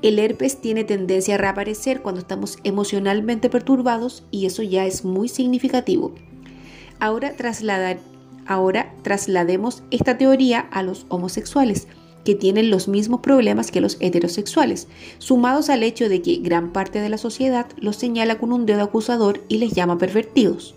[0.05, 5.27] El herpes tiene tendencia a reaparecer cuando estamos emocionalmente perturbados y eso ya es muy
[5.27, 6.13] significativo.
[6.99, 7.97] Ahora, trasladar,
[8.45, 11.87] ahora traslademos esta teoría a los homosexuales,
[12.23, 14.87] que tienen los mismos problemas que los heterosexuales,
[15.17, 18.83] sumados al hecho de que gran parte de la sociedad los señala con un dedo
[18.83, 20.75] acusador y les llama pervertidos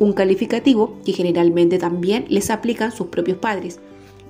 [0.00, 3.78] un calificativo que generalmente también les aplican sus propios padres,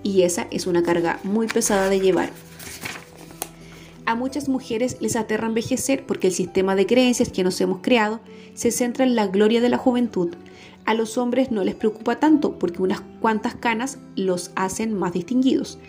[0.03, 2.31] y esa es una carga muy pesada de llevar.
[4.07, 8.21] A muchas mujeres les aterra envejecer porque el sistema de creencias que nos hemos creado
[8.55, 10.29] se centra en la gloria de la juventud.
[10.85, 15.81] A los hombres no les preocupa tanto porque unas cuantas canas los hacen más distinguidos.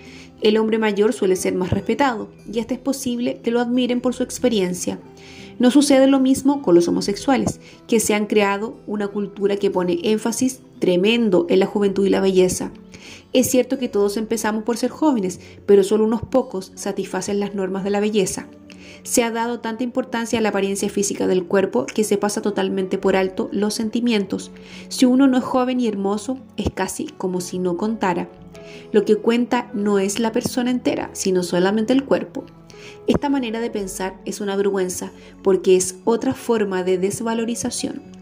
[0.42, 4.16] El hombre mayor suele ser más respetado y hasta es posible que lo admiren por
[4.16, 5.00] su experiencia.
[5.60, 10.00] No sucede lo mismo con los homosexuales, que se han creado una cultura que pone
[10.04, 12.72] énfasis tremendo en la juventud y la belleza.
[13.34, 17.84] Es cierto que todos empezamos por ser jóvenes, pero solo unos pocos satisfacen las normas
[17.84, 18.48] de la belleza.
[19.04, 22.98] Se ha dado tanta importancia a la apariencia física del cuerpo que se pasa totalmente
[22.98, 24.52] por alto los sentimientos.
[24.90, 28.30] Si uno no es joven y hermoso, es casi como si no contara.
[28.92, 32.46] Lo que cuenta no es la persona entera, sino solamente el cuerpo.
[33.08, 35.12] Esta manera de pensar es una vergüenza
[35.44, 38.17] porque es otra forma de desvalorización.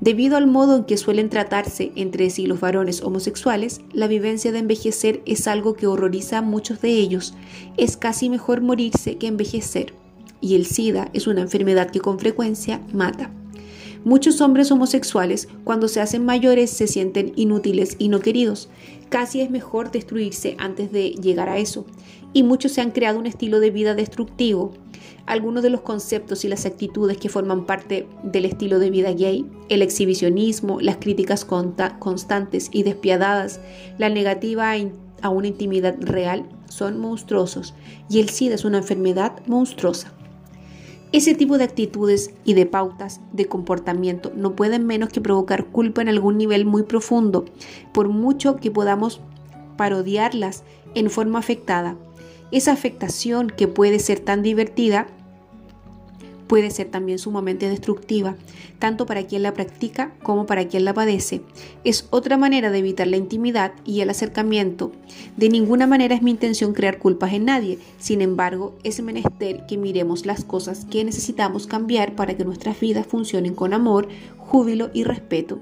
[0.00, 4.58] Debido al modo en que suelen tratarse entre sí los varones homosexuales, la vivencia de
[4.58, 7.34] envejecer es algo que horroriza a muchos de ellos.
[7.76, 9.92] Es casi mejor morirse que envejecer.
[10.40, 13.30] Y el SIDA es una enfermedad que con frecuencia mata.
[14.02, 18.70] Muchos hombres homosexuales, cuando se hacen mayores, se sienten inútiles y no queridos.
[19.10, 21.84] Casi es mejor destruirse antes de llegar a eso.
[22.32, 24.72] Y muchos se han creado un estilo de vida destructivo.
[25.26, 29.46] Algunos de los conceptos y las actitudes que forman parte del estilo de vida gay,
[29.68, 33.60] el exhibicionismo, las críticas constantes y despiadadas,
[33.98, 34.74] la negativa
[35.22, 37.74] a una intimidad real, son monstruosos
[38.08, 40.12] y el SIDA es una enfermedad monstruosa.
[41.12, 46.02] Ese tipo de actitudes y de pautas de comportamiento no pueden menos que provocar culpa
[46.02, 47.46] en algún nivel muy profundo,
[47.92, 49.20] por mucho que podamos
[49.76, 50.62] parodiarlas
[50.94, 51.96] en forma afectada.
[52.52, 55.06] Esa afectación que puede ser tan divertida
[56.50, 58.34] puede ser también sumamente destructiva,
[58.80, 61.42] tanto para quien la practica como para quien la padece.
[61.84, 64.90] Es otra manera de evitar la intimidad y el acercamiento.
[65.36, 69.76] De ninguna manera es mi intención crear culpas en nadie, sin embargo, es menester que
[69.76, 75.04] miremos las cosas que necesitamos cambiar para que nuestras vidas funcionen con amor, júbilo y
[75.04, 75.60] respeto.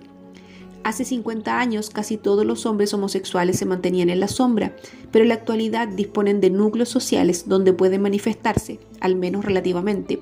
[0.84, 4.74] Hace 50 años casi todos los hombres homosexuales se mantenían en la sombra,
[5.10, 10.20] pero en la actualidad disponen de núcleos sociales donde pueden manifestarse, al menos relativamente.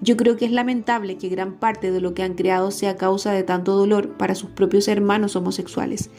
[0.00, 3.32] Yo creo que es lamentable que gran parte de lo que han creado sea causa
[3.32, 6.10] de tanto dolor para sus propios hermanos homosexuales,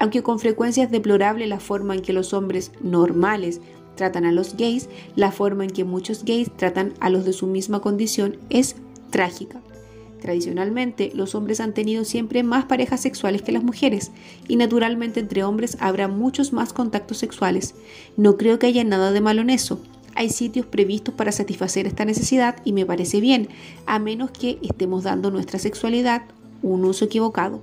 [0.00, 3.60] aunque con frecuencia es deplorable la forma en que los hombres normales
[3.94, 7.46] tratan a los gays, la forma en que muchos gays tratan a los de su
[7.46, 8.74] misma condición es
[9.10, 9.60] trágica.
[10.20, 14.10] Tradicionalmente, los hombres han tenido siempre más parejas sexuales que las mujeres,
[14.48, 17.74] y naturalmente entre hombres habrá muchos más contactos sexuales.
[18.16, 19.80] No creo que haya nada de malo en eso
[20.18, 23.48] hay sitios previstos para satisfacer esta necesidad y me parece bien,
[23.86, 26.22] a menos que estemos dando nuestra sexualidad
[26.60, 27.62] un uso equivocado.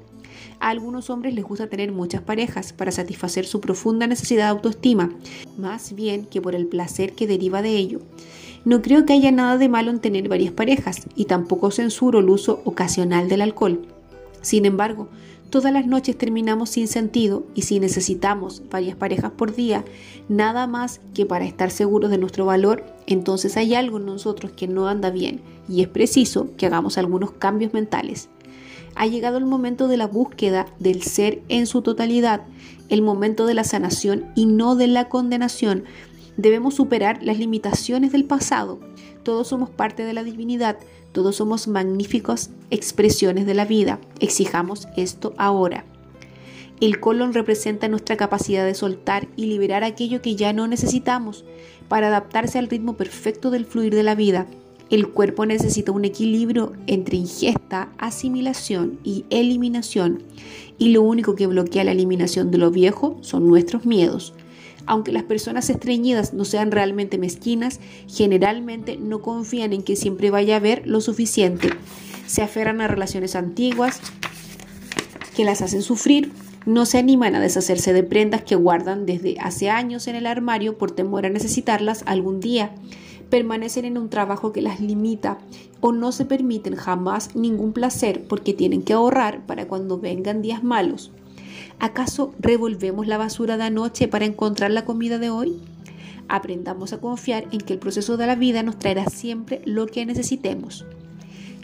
[0.61, 5.11] A algunos hombres les gusta tener muchas parejas para satisfacer su profunda necesidad de autoestima,
[5.57, 7.99] más bien que por el placer que deriva de ello.
[8.65, 12.29] No creo que haya nada de malo en tener varias parejas y tampoco censuro el
[12.29, 13.87] uso ocasional del alcohol.
[14.41, 15.07] Sin embargo,
[15.55, 19.85] Todas las noches terminamos sin sentido y si necesitamos varias parejas por día,
[20.27, 24.67] nada más que para estar seguros de nuestro valor, entonces hay algo en nosotros que
[24.67, 28.27] no anda bien y es preciso que hagamos algunos cambios mentales.
[28.95, 32.41] Ha llegado el momento de la búsqueda del ser en su totalidad,
[32.89, 35.83] el momento de la sanación y no de la condenación.
[36.37, 38.79] Debemos superar las limitaciones del pasado.
[39.23, 40.77] Todos somos parte de la divinidad,
[41.11, 43.99] todos somos magníficas expresiones de la vida.
[44.19, 45.85] Exijamos esto ahora.
[46.81, 51.45] El colon representa nuestra capacidad de soltar y liberar aquello que ya no necesitamos
[51.87, 54.45] para adaptarse al ritmo perfecto del fluir de la vida.
[54.89, 60.23] El cuerpo necesita un equilibrio entre ingesta, asimilación y eliminación,
[60.77, 64.33] y lo único que bloquea la eliminación de lo viejo son nuestros miedos.
[64.85, 70.55] Aunque las personas estreñidas no sean realmente mezquinas, generalmente no confían en que siempre vaya
[70.55, 71.69] a haber lo suficiente.
[72.27, 73.99] Se aferran a relaciones antiguas
[75.35, 76.31] que las hacen sufrir,
[76.65, 80.77] no se animan a deshacerse de prendas que guardan desde hace años en el armario
[80.77, 82.71] por temor a necesitarlas algún día
[83.29, 85.37] permanecen en un trabajo que las limita
[85.81, 90.63] o no se permiten jamás ningún placer porque tienen que ahorrar para cuando vengan días
[90.63, 91.11] malos.
[91.79, 95.61] ¿Acaso revolvemos la basura de anoche para encontrar la comida de hoy?
[96.27, 100.05] Aprendamos a confiar en que el proceso de la vida nos traerá siempre lo que
[100.05, 100.85] necesitemos.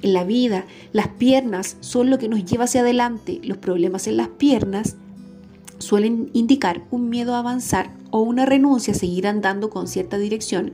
[0.02, 3.40] En la vida, las piernas son lo que nos lleva hacia adelante.
[3.44, 4.98] Los problemas en las piernas
[5.78, 10.74] suelen indicar un miedo a avanzar o una renuncia a seguir andando con cierta dirección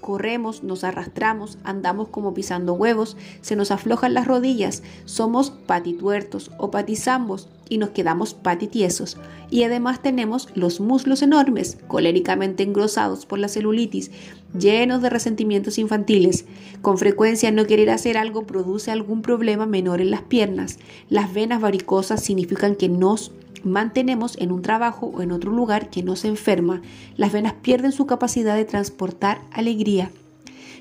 [0.00, 6.70] corremos, nos arrastramos, andamos como pisando huevos, se nos aflojan las rodillas, somos patituertos o
[6.70, 9.16] patizambos y nos quedamos patitiesos.
[9.50, 14.10] Y además tenemos los muslos enormes, coléricamente engrosados por la celulitis,
[14.58, 16.46] llenos de resentimientos infantiles.
[16.82, 20.78] Con frecuencia no querer hacer algo produce algún problema menor en las piernas.
[21.08, 23.32] Las venas varicosas significan que nos
[23.64, 26.82] mantenemos en un trabajo o en otro lugar que no se enferma,
[27.16, 30.10] las venas pierden su capacidad de transportar alegría.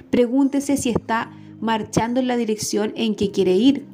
[0.10, 3.86] Pregúntese si está marchando en la dirección en que quiere ir.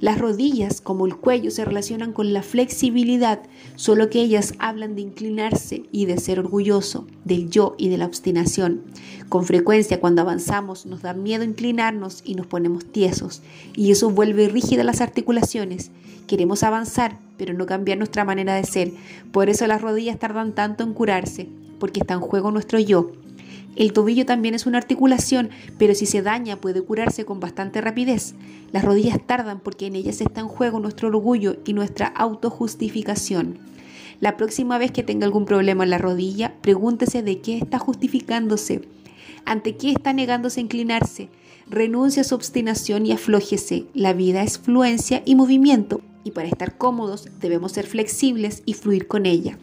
[0.00, 3.42] Las rodillas, como el cuello, se relacionan con la flexibilidad,
[3.76, 8.06] solo que ellas hablan de inclinarse y de ser orgulloso, del yo y de la
[8.06, 8.82] obstinación.
[9.28, 13.42] Con frecuencia cuando avanzamos nos da miedo inclinarnos y nos ponemos tiesos,
[13.76, 15.90] y eso vuelve rígidas las articulaciones.
[16.26, 18.92] Queremos avanzar, pero no cambiar nuestra manera de ser.
[19.32, 21.46] Por eso las rodillas tardan tanto en curarse,
[21.78, 23.12] porque está en juego nuestro yo,
[23.76, 28.34] el tobillo también es una articulación, pero si se daña puede curarse con bastante rapidez.
[28.72, 33.58] Las rodillas tardan porque en ellas está en juego nuestro orgullo y nuestra autojustificación.
[34.20, 38.82] La próxima vez que tenga algún problema en la rodilla, pregúntese de qué está justificándose,
[39.46, 41.30] ante qué está negándose a inclinarse.
[41.68, 43.86] Renuncia a su obstinación y aflójese.
[43.94, 49.06] La vida es fluencia y movimiento, y para estar cómodos debemos ser flexibles y fluir
[49.06, 49.56] con ella.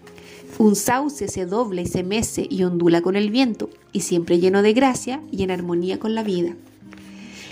[0.60, 4.64] Un sauce se dobla y se mece y ondula con el viento, y siempre lleno
[4.64, 6.56] de gracia y en armonía con la vida.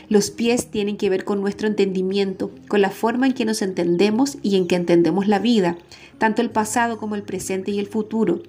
[0.09, 4.37] Los pies tienen que ver con nuestro entendimiento, con la forma en que nos entendemos
[4.41, 5.77] y en que entendemos la vida,
[6.17, 8.41] tanto el pasado como el presente y el futuro.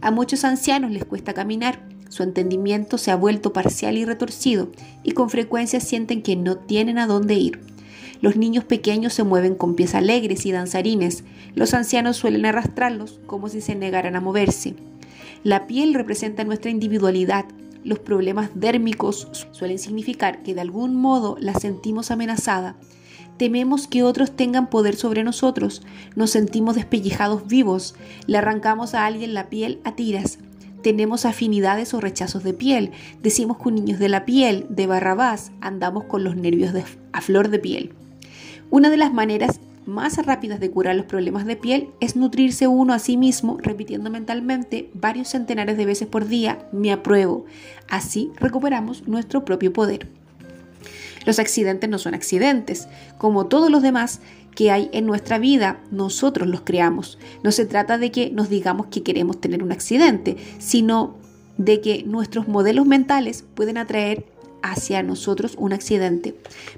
[0.00, 4.70] A muchos ancianos les cuesta caminar, su entendimiento se ha vuelto parcial y retorcido,
[5.02, 7.73] y con frecuencia sienten que no tienen a dónde ir.
[8.20, 11.24] Los niños pequeños se mueven con pies alegres y danzarines.
[11.54, 14.74] Los ancianos suelen arrastrarlos como si se negaran a moverse.
[15.42, 17.44] La piel representa nuestra individualidad.
[17.84, 22.76] Los problemas dérmicos suelen significar que de algún modo la sentimos amenazada.
[23.36, 25.82] Tememos que otros tengan poder sobre nosotros.
[26.14, 27.94] Nos sentimos despellejados vivos.
[28.26, 30.38] Le arrancamos a alguien la piel a tiras
[30.84, 32.92] tenemos afinidades o rechazos de piel.
[33.22, 36.72] Decimos que un niño de la piel, de Barrabás, andamos con los nervios
[37.10, 37.94] a flor de piel.
[38.70, 42.94] Una de las maneras más rápidas de curar los problemas de piel es nutrirse uno
[42.94, 47.44] a sí mismo repitiendo mentalmente varios centenares de veces por día me apruebo.
[47.88, 50.08] Así recuperamos nuestro propio poder.
[51.26, 52.88] Los accidentes no son accidentes.
[53.18, 54.20] Como todos los demás
[54.54, 57.18] que hay en nuestra vida, nosotros los creamos.
[57.42, 61.16] No se trata de que nos digamos que queremos tener un accidente, sino
[61.56, 64.26] de que nuestros modelos mentales pueden atraer
[64.64, 66.34] hacia nosotros un accidente.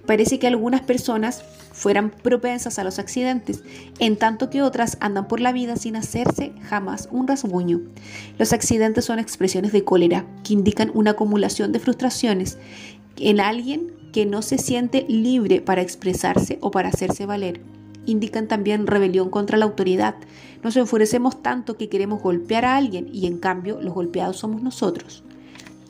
[0.06, 3.62] Parece que algunas personas fueran propensas a los accidentes,
[4.00, 7.80] en tanto que otras andan por la vida sin hacerse jamás un rasguño.
[8.38, 12.58] Los accidentes son expresiones de cólera que indican una acumulación de frustraciones
[13.18, 17.60] en alguien que no se siente libre para expresarse o para hacerse valer.
[18.04, 20.16] Indican también rebelión contra la autoridad.
[20.64, 25.22] Nos enfurecemos tanto que queremos golpear a alguien y en cambio los golpeados somos nosotros.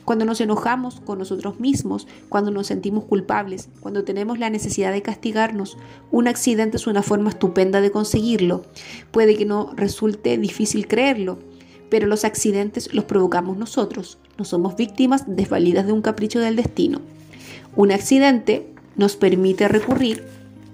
[0.06, 5.02] Cuando nos enojamos con nosotros mismos, cuando nos sentimos culpables, cuando tenemos la necesidad de
[5.02, 5.76] castigarnos.
[6.12, 8.62] Un accidente es una forma estupenda de conseguirlo.
[9.10, 11.40] Puede que no resulte difícil creerlo,
[11.90, 14.18] pero los accidentes los provocamos nosotros.
[14.38, 17.00] No somos víctimas desvalidas de un capricho del destino.
[17.74, 20.24] Un accidente nos permite recurrir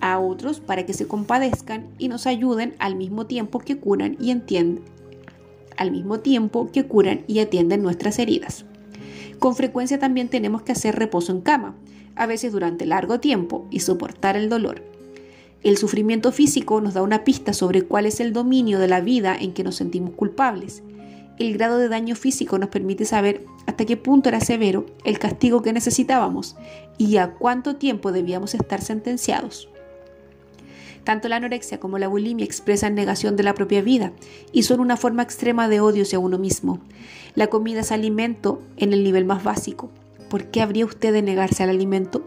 [0.01, 4.31] a otros para que se compadezcan y nos ayuden al mismo tiempo que curan y
[4.31, 4.83] entienden
[5.79, 8.67] al mismo tiempo que curan y atienden nuestras heridas.
[9.43, 11.75] Con frecuencia también tenemos que hacer reposo en cama,
[12.15, 14.85] a veces durante largo tiempo, y soportar el dolor.
[15.65, 19.35] El sufrimiento físico nos da una pista sobre cuál es el dominio de la vida
[19.37, 20.85] en que nos sentimos culpables.
[21.41, 25.61] El grado de daño físico nos permite saber hasta qué punto era severo el castigo
[25.61, 26.55] que necesitábamos
[26.97, 29.69] y a cuánto tiempo debíamos estar sentenciados.
[31.05, 34.13] Tanto la anorexia como la bulimia expresan negación de la propia vida
[34.53, 36.81] y son una forma extrema de odio hacia uno mismo.
[37.35, 39.91] La comida es alimento en el nivel más básico.
[40.29, 42.25] ¿Por qué habría usted de negarse al alimento?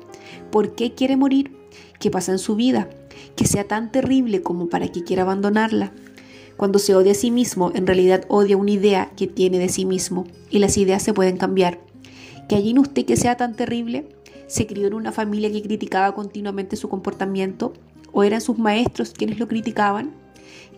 [0.52, 1.56] ¿Por qué quiere morir?
[2.00, 2.90] ¿Qué pasa en su vida?
[3.36, 5.92] Que sea tan terrible como para que quiera abandonarla.
[6.58, 9.86] Cuando se odia a sí mismo, en realidad odia una idea que tiene de sí
[9.86, 11.80] mismo y las ideas se pueden cambiar.
[12.48, 14.08] ¿Que allí en usted que sea tan terrible?
[14.48, 17.74] ¿Se crió en una familia que criticaba continuamente su comportamiento?
[18.16, 20.14] O eran sus maestros quienes lo criticaban?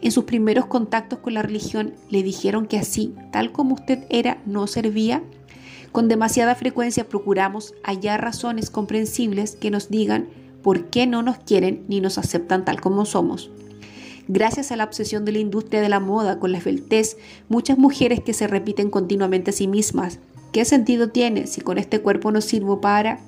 [0.02, 4.42] En sus primeros contactos con la religión le dijeron que así, tal como usted era,
[4.46, 5.24] no servía.
[5.92, 10.28] Con demasiada frecuencia procuramos hallar razones comprensibles que nos digan
[10.62, 13.50] por qué no nos quieren ni nos aceptan tal como somos.
[14.28, 17.18] Gracias a la obsesión de la industria de la moda con la esbeltez,
[17.48, 20.20] muchas mujeres que se repiten continuamente a sí mismas,
[20.52, 23.20] ¿qué sentido tiene si con este cuerpo no sirvo para?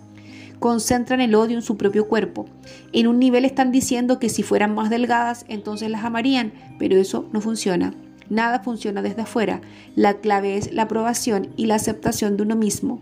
[0.60, 2.46] Concentran el odio en su propio cuerpo.
[2.94, 7.28] En un nivel están diciendo que si fueran más delgadas, entonces las amarían, pero eso
[7.32, 7.94] no funciona.
[8.30, 9.62] Nada funciona desde afuera.
[9.96, 13.02] La clave es la aprobación y la aceptación de uno mismo.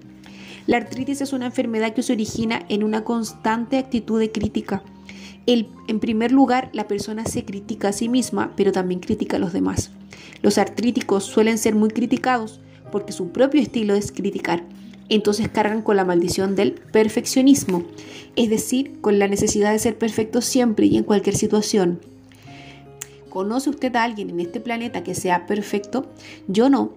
[0.68, 4.84] La artritis es una enfermedad que se origina en una constante actitud de crítica.
[5.46, 9.54] En primer lugar, la persona se critica a sí misma, pero también critica a los
[9.54, 9.92] demás.
[10.42, 12.60] Los artríticos suelen ser muy criticados
[12.92, 14.64] porque su propio estilo es criticar
[15.10, 17.84] entonces cargan con la maldición del perfeccionismo,
[18.36, 22.00] es decir, con la necesidad de ser perfecto siempre y en cualquier situación.
[23.30, 26.08] ¿Conoce usted a alguien en este planeta que sea perfecto?
[26.48, 26.94] Yo no.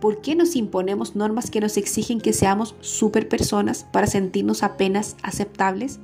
[0.00, 5.16] ¿Por qué nos imponemos normas que nos exigen que seamos super personas para sentirnos apenas
[5.22, 6.00] aceptables?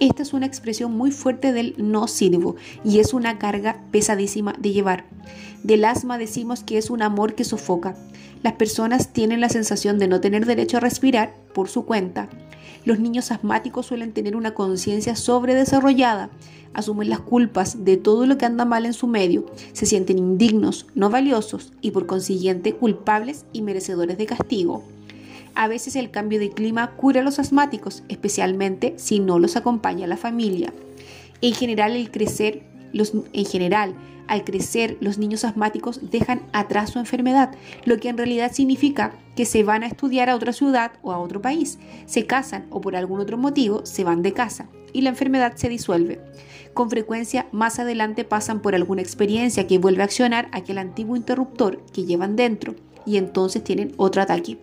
[0.00, 4.72] Esta es una expresión muy fuerte del no sirvo y es una carga pesadísima de
[4.72, 5.04] llevar.
[5.62, 7.96] Del asma decimos que es un amor que sofoca.
[8.42, 12.28] Las personas tienen la sensación de no tener derecho a respirar por su cuenta.
[12.84, 16.28] Los niños asmáticos suelen tener una conciencia sobredesarrollada,
[16.74, 20.86] asumen las culpas de todo lo que anda mal en su medio, se sienten indignos,
[20.94, 24.84] no valiosos y por consiguiente culpables y merecedores de castigo.
[25.54, 30.06] A veces el cambio de clima cura a los asmáticos, especialmente si no los acompaña
[30.06, 30.72] la familia.
[31.40, 32.64] En general, al crecer,
[35.00, 39.82] los niños asmáticos dejan atrás su enfermedad, lo que en realidad significa que se van
[39.82, 43.36] a estudiar a otra ciudad o a otro país, se casan o por algún otro
[43.36, 46.20] motivo se van de casa y la enfermedad se disuelve.
[46.72, 51.84] Con frecuencia más adelante pasan por alguna experiencia que vuelve a accionar aquel antiguo interruptor
[51.92, 52.74] que llevan dentro
[53.06, 54.58] y entonces tienen otro ataque.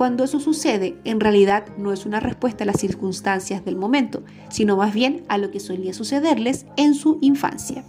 [0.00, 4.78] Cuando eso sucede, en realidad no es una respuesta a las circunstancias del momento, sino
[4.78, 7.84] más bien a lo que solía sucederles en su infancia.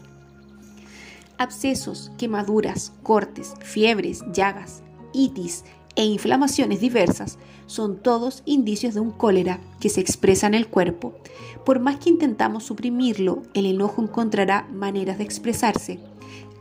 [1.37, 4.83] Abscesos, quemaduras, cortes, fiebres, llagas,
[5.13, 5.63] itis
[5.95, 11.13] e inflamaciones diversas son todos indicios de un cólera que se expresa en el cuerpo.
[11.65, 16.01] Por más que intentamos suprimirlo, el enojo encontrará maneras de expresarse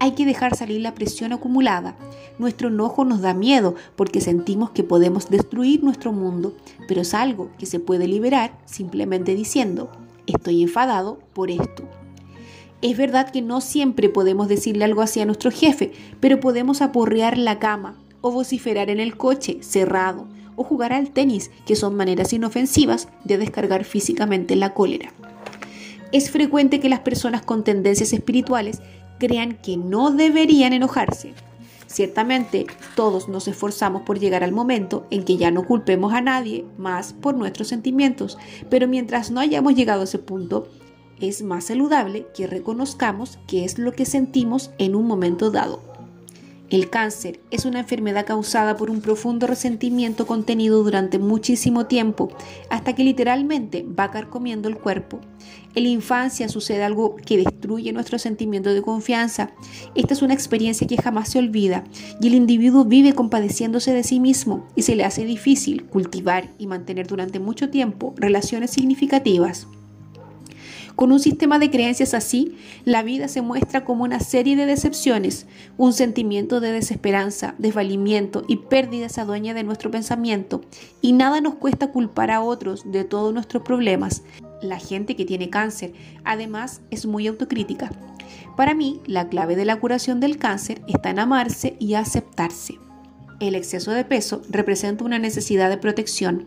[0.01, 1.95] hay que dejar salir la presión acumulada.
[2.39, 6.55] Nuestro enojo nos da miedo porque sentimos que podemos destruir nuestro mundo,
[6.89, 9.91] pero es algo que se puede liberar simplemente diciendo,
[10.27, 11.85] estoy enfadado por esto.
[12.81, 17.37] Es verdad que no siempre podemos decirle algo así a nuestro jefe, pero podemos aporrear
[17.37, 20.27] la cama o vociferar en el coche cerrado
[20.57, 25.13] o jugar al tenis, que son maneras inofensivas de descargar físicamente la cólera.
[26.13, 28.81] Es frecuente que las personas con tendencias espirituales
[29.21, 31.35] crean que no deberían enojarse.
[31.87, 32.67] Ciertamente,
[32.97, 37.13] todos nos esforzamos por llegar al momento en que ya no culpemos a nadie más
[37.13, 40.69] por nuestros sentimientos, pero mientras no hayamos llegado a ese punto,
[41.21, 45.90] es más saludable que reconozcamos qué es lo que sentimos en un momento dado.
[46.71, 52.31] El cáncer es una enfermedad causada por un profundo resentimiento contenido durante muchísimo tiempo,
[52.71, 55.21] hasta que literalmente va carcomiendo el cuerpo.
[55.75, 59.51] En la infancia sucede algo que destruye nuestro sentimiento de confianza.
[59.97, 61.83] Esta es una experiencia que jamás se olvida
[62.21, 66.69] y el individuo vive compadeciéndose de sí mismo y se le hace difícil cultivar y
[66.69, 69.67] mantener durante mucho tiempo relaciones significativas.
[71.01, 75.47] Con un sistema de creencias así, la vida se muestra como una serie de decepciones,
[75.79, 80.61] un sentimiento de desesperanza, desvalimiento y pérdida esa dueña de nuestro pensamiento,
[81.01, 84.25] y nada nos cuesta culpar a otros de todos nuestros problemas.
[84.61, 87.91] La gente que tiene cáncer, además, es muy autocrítica.
[88.55, 92.79] Para mí, la clave de la curación del cáncer está en amarse y aceptarse.
[93.41, 96.45] El exceso de peso representa una necesidad de protección.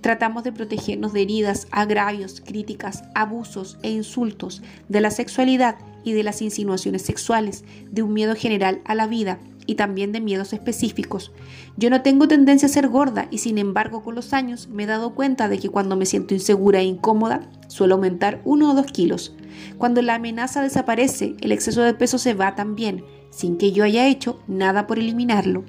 [0.00, 6.22] Tratamos de protegernos de heridas, agravios, críticas, abusos e insultos, de la sexualidad y de
[6.22, 11.32] las insinuaciones sexuales, de un miedo general a la vida y también de miedos específicos.
[11.76, 14.86] Yo no tengo tendencia a ser gorda y sin embargo con los años me he
[14.86, 18.86] dado cuenta de que cuando me siento insegura e incómoda suelo aumentar uno o dos
[18.86, 19.34] kilos.
[19.78, 24.08] Cuando la amenaza desaparece, el exceso de peso se va también, sin que yo haya
[24.08, 25.64] hecho nada por eliminarlo.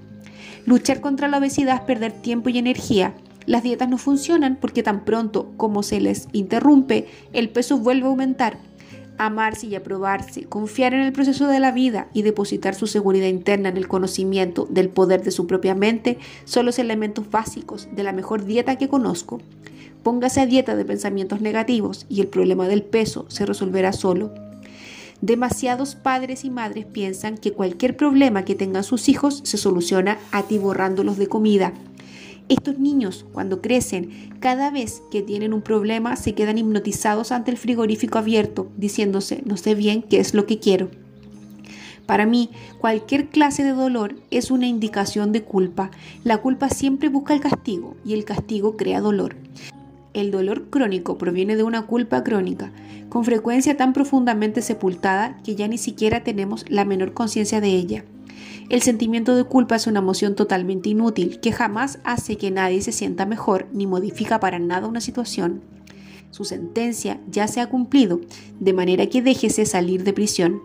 [0.66, 3.14] Luchar contra la obesidad es perder tiempo y energía.
[3.46, 8.10] Las dietas no funcionan porque tan pronto como se les interrumpe, el peso vuelve a
[8.10, 8.58] aumentar.
[9.18, 13.70] Amarse y aprobarse, confiar en el proceso de la vida y depositar su seguridad interna
[13.70, 18.14] en el conocimiento del poder de su propia mente son los elementos básicos de la
[18.14, 19.40] mejor dieta que conozco.
[20.04, 24.32] Póngase a dieta de pensamientos negativos y el problema del peso se resolverá solo.
[25.22, 31.18] Demasiados padres y madres piensan que cualquier problema que tengan sus hijos se soluciona atiborrándolos
[31.18, 31.74] de comida.
[32.50, 37.58] Estos niños, cuando crecen, cada vez que tienen un problema se quedan hipnotizados ante el
[37.58, 40.90] frigorífico abierto, diciéndose, no sé bien qué es lo que quiero.
[42.06, 45.92] Para mí, cualquier clase de dolor es una indicación de culpa.
[46.26, 49.38] La culpa siempre busca el castigo y el castigo crea dolor.
[50.14, 52.74] El dolor crónico proviene de una culpa crónica,
[53.08, 58.04] con frecuencia tan profundamente sepultada que ya ni siquiera tenemos la menor conciencia de ella.
[58.72, 62.94] El sentimiento de culpa es una emoción totalmente inútil que jamás hace que nadie se
[62.94, 65.62] sienta mejor ni modifica para nada una situación.
[66.30, 68.22] Su sentencia ya se ha cumplido,
[68.62, 70.62] de manera que déjese salir de prisión.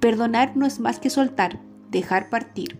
[0.00, 1.60] Perdonar no es más que soltar,
[1.92, 2.76] dejar partir.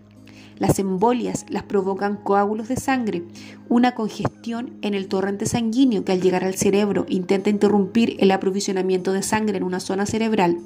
[0.57, 3.23] Las embolias las provocan coágulos de sangre,
[3.69, 9.13] una congestión en el torrente sanguíneo que al llegar al cerebro intenta interrumpir el aprovisionamiento
[9.13, 10.57] de sangre en una zona cerebral.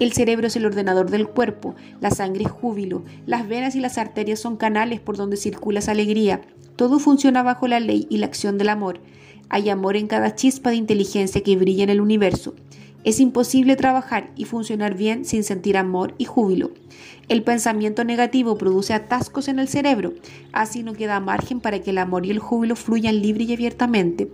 [0.00, 3.98] El cerebro es el ordenador del cuerpo, la sangre es júbilo, las venas y las
[3.98, 6.40] arterias son canales por donde circula esa alegría.
[6.74, 9.00] Todo funciona bajo la ley y la acción del amor.
[9.50, 12.54] Hay amor en cada chispa de inteligencia que brilla en el universo.
[13.04, 16.70] Es imposible trabajar y funcionar bien sin sentir amor y júbilo.
[17.28, 20.14] El pensamiento negativo produce atascos en el cerebro,
[20.52, 24.30] así no queda margen para que el amor y el júbilo fluyan libre y abiertamente.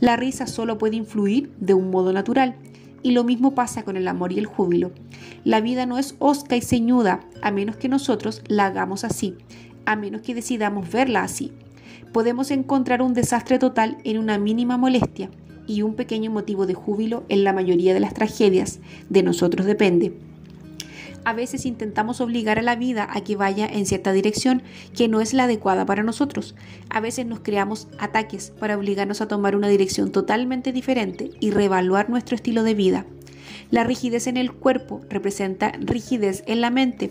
[0.00, 2.56] La risa solo puede influir de un modo natural,
[3.02, 4.92] y lo mismo pasa con el amor y el júbilo.
[5.44, 9.36] La vida no es osca y ceñuda, a menos que nosotros la hagamos así,
[9.84, 11.52] a menos que decidamos verla así.
[12.12, 15.30] Podemos encontrar un desastre total en una mínima molestia
[15.66, 18.80] y un pequeño motivo de júbilo en la mayoría de las tragedias.
[19.10, 20.27] De nosotros depende.
[21.24, 24.62] A veces intentamos obligar a la vida a que vaya en cierta dirección
[24.96, 26.54] que no es la adecuada para nosotros.
[26.88, 32.08] A veces nos creamos ataques para obligarnos a tomar una dirección totalmente diferente y reevaluar
[32.10, 33.06] nuestro estilo de vida.
[33.70, 37.10] La rigidez en el cuerpo representa rigidez en la mente.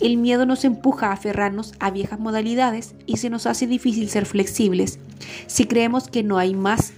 [0.00, 4.26] El miedo nos empuja a aferrarnos a viejas modalidades y se nos hace difícil ser
[4.26, 4.98] flexibles.
[5.46, 6.92] Si creemos que no hay más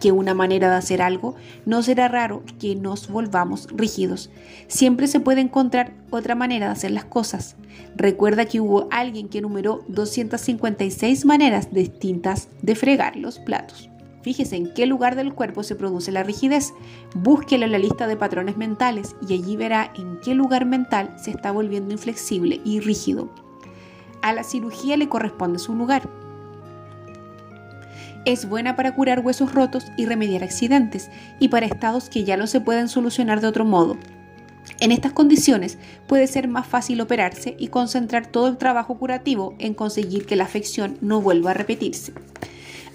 [0.00, 1.34] que una manera de hacer algo,
[1.64, 4.30] no será raro que nos volvamos rígidos.
[4.68, 7.56] Siempre se puede encontrar otra manera de hacer las cosas.
[7.96, 13.90] Recuerda que hubo alguien que enumeró 256 maneras distintas de fregar los platos.
[14.22, 16.74] Fíjese en qué lugar del cuerpo se produce la rigidez.
[17.14, 21.30] Búsquelo en la lista de patrones mentales y allí verá en qué lugar mental se
[21.30, 23.30] está volviendo inflexible y rígido.
[24.22, 26.10] A la cirugía le corresponde su lugar
[28.26, 32.46] es buena para curar huesos rotos y remediar accidentes, y para estados que ya no
[32.46, 33.96] se pueden solucionar de otro modo.
[34.80, 39.74] En estas condiciones puede ser más fácil operarse y concentrar todo el trabajo curativo en
[39.74, 42.12] conseguir que la afección no vuelva a repetirse.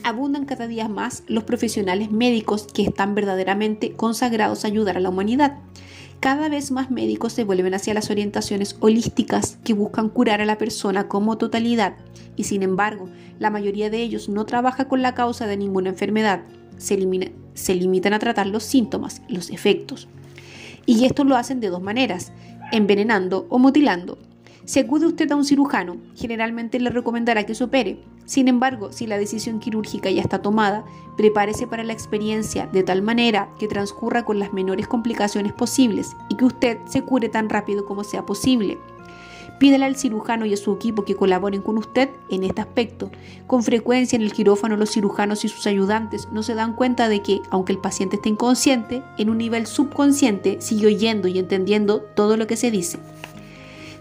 [0.04, 5.10] Abundan cada día más los profesionales médicos que están verdaderamente consagrados a ayudar a la
[5.10, 5.60] humanidad.
[6.22, 10.60] Cada vez más médicos se vuelven hacia las orientaciones holísticas que buscan curar a la
[10.60, 11.96] persona como totalidad
[12.36, 13.10] y sin embargo
[13.40, 16.44] la mayoría de ellos no trabaja con la causa de ninguna enfermedad,
[16.78, 16.96] se,
[17.76, 20.08] limitan a tratar los síntomas, los efectos.
[20.86, 22.32] Y esto lo hacen de dos maneras,
[22.72, 24.20] envenenando o mutilando.
[24.72, 28.00] Si acude usted a un cirujano, generalmente le recomendará que se opere.
[28.24, 30.86] Sin embargo, si la decisión quirúrgica ya está tomada,
[31.18, 36.38] prepárese para la experiencia de tal manera que transcurra con las menores complicaciones posibles y
[36.38, 38.78] que usted se cure tan rápido como sea posible.
[39.60, 43.12] Pídele al cirujano y a su equipo que colaboren con usted en este aspecto.
[43.48, 47.22] Con frecuencia en el quirófano los cirujanos y sus ayudantes no se dan cuenta de
[47.22, 52.38] que, aunque el paciente esté inconsciente, en un nivel subconsciente sigue oyendo y entendiendo todo
[52.38, 53.00] lo que se dice.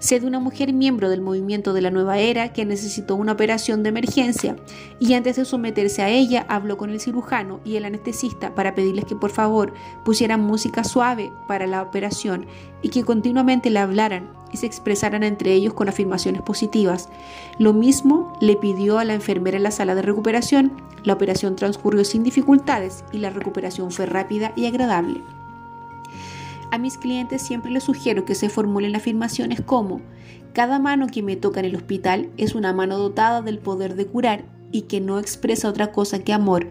[0.01, 3.83] Sé de una mujer miembro del movimiento de la nueva era que necesitó una operación
[3.83, 4.57] de emergencia
[4.99, 9.05] y antes de someterse a ella habló con el cirujano y el anestesista para pedirles
[9.05, 12.47] que por favor pusieran música suave para la operación
[12.81, 17.11] y que continuamente le hablaran y se expresaran entre ellos con afirmaciones positivas.
[17.59, 20.73] Lo mismo le pidió a la enfermera en la sala de recuperación.
[21.05, 25.21] La operación transcurrió sin dificultades y la recuperación fue rápida y agradable.
[26.71, 30.01] A mis clientes siempre les sugiero que se formulen afirmaciones como,
[30.53, 34.07] cada mano que me toca en el hospital es una mano dotada del poder de
[34.07, 36.69] curar y que no expresa otra cosa que amor.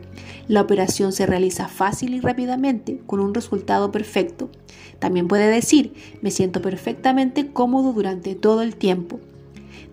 [0.48, 4.50] La operación se realiza fácil y rápidamente, con un resultado perfecto.
[5.00, 9.20] También puede decir, me siento perfectamente cómodo durante todo el tiempo.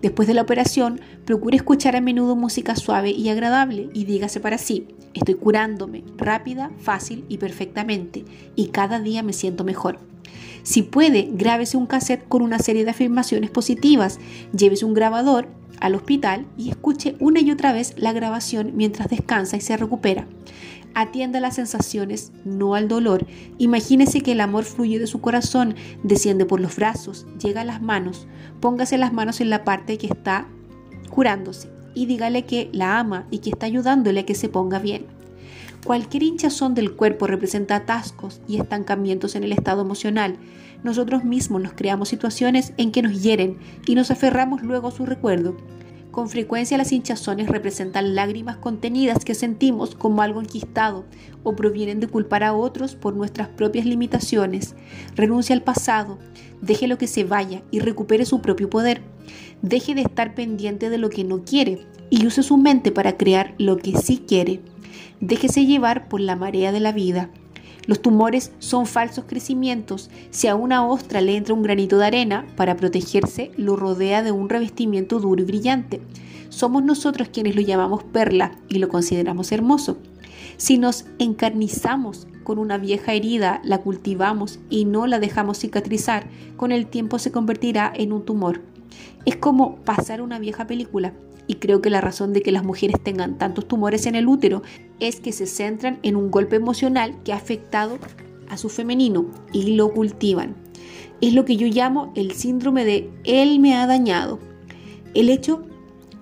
[0.06, 4.56] Después de la operación, procure escuchar a menudo música suave y agradable y dígase para
[4.56, 9.98] sí, estoy curándome rápida, fácil y perfectamente y cada día me siento mejor.
[10.62, 14.20] Si puede, grábese un cassette con una serie de afirmaciones positivas,
[14.56, 15.48] llévese un grabador
[15.80, 20.28] al hospital y escuche una y otra vez la grabación mientras descansa y se recupera.
[20.98, 23.26] Atienda las sensaciones, no al dolor.
[23.58, 27.82] Imagínese que el amor fluye de su corazón, desciende por los brazos, llega a las
[27.82, 28.26] manos.
[28.60, 30.48] Póngase las manos en la parte que está
[31.10, 35.04] curándose y dígale que la ama y que está ayudándole a que se ponga bien.
[35.84, 40.38] Cualquier hinchazón del cuerpo representa atascos y estancamientos en el estado emocional.
[40.82, 45.04] Nosotros mismos nos creamos situaciones en que nos hieren y nos aferramos luego a su
[45.04, 45.58] recuerdo.
[46.16, 51.04] Con frecuencia las hinchazones representan lágrimas contenidas que sentimos como algo enquistado
[51.42, 54.76] o provienen de culpar a otros por nuestras propias limitaciones.
[55.14, 56.18] Renuncia al pasado,
[56.62, 59.02] deje lo que se vaya y recupere su propio poder.
[59.60, 63.54] Deje de estar pendiente de lo que no quiere y use su mente para crear
[63.58, 64.62] lo que sí quiere.
[65.20, 67.28] Déjese llevar por la marea de la vida.
[67.86, 70.10] Los tumores son falsos crecimientos.
[70.30, 74.32] Si a una ostra le entra un granito de arena, para protegerse lo rodea de
[74.32, 76.00] un revestimiento duro y brillante.
[76.48, 79.98] Somos nosotros quienes lo llamamos perla y lo consideramos hermoso.
[80.56, 86.72] Si nos encarnizamos con una vieja herida, la cultivamos y no la dejamos cicatrizar, con
[86.72, 88.62] el tiempo se convertirá en un tumor.
[89.24, 91.12] Es como pasar una vieja película
[91.46, 94.62] y creo que la razón de que las mujeres tengan tantos tumores en el útero
[95.00, 97.98] es que se centran en un golpe emocional que ha afectado
[98.48, 100.56] a su femenino y lo cultivan.
[101.20, 104.38] Es lo que yo llamo el síndrome de él me ha dañado.
[105.14, 105.64] El hecho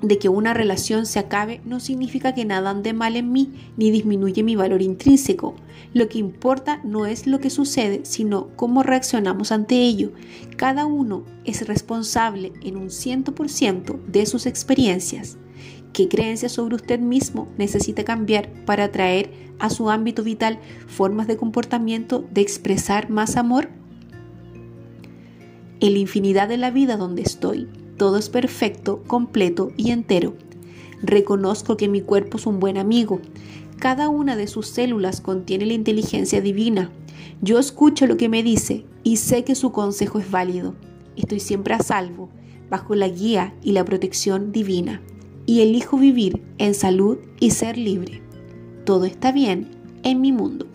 [0.09, 3.91] de que una relación se acabe no significa que nada ande mal en mí ni
[3.91, 5.55] disminuye mi valor intrínseco.
[5.93, 10.13] Lo que importa no es lo que sucede, sino cómo reaccionamos ante ello.
[10.57, 15.39] Cada uno es responsable en un 100% de sus experiencias.
[15.93, 19.31] ¿Qué creencias sobre usted mismo necesita cambiar para traer
[19.61, 23.69] a su ámbito vital formas de comportamiento de expresar más amor?
[25.81, 30.35] En la infinidad de la vida donde estoy, todo es perfecto, completo y entero.
[31.03, 33.21] Reconozco que mi cuerpo es un buen amigo.
[33.79, 36.91] Cada una de sus células contiene la inteligencia divina.
[37.43, 40.75] Yo escucho lo que me dice y sé que su consejo es válido.
[41.17, 42.31] Estoy siempre a salvo,
[42.71, 45.03] bajo la guía y la protección divina.
[45.47, 48.23] Y elijo vivir en salud y ser libre.
[48.85, 49.69] Todo está bien
[50.03, 50.67] en mi mundo.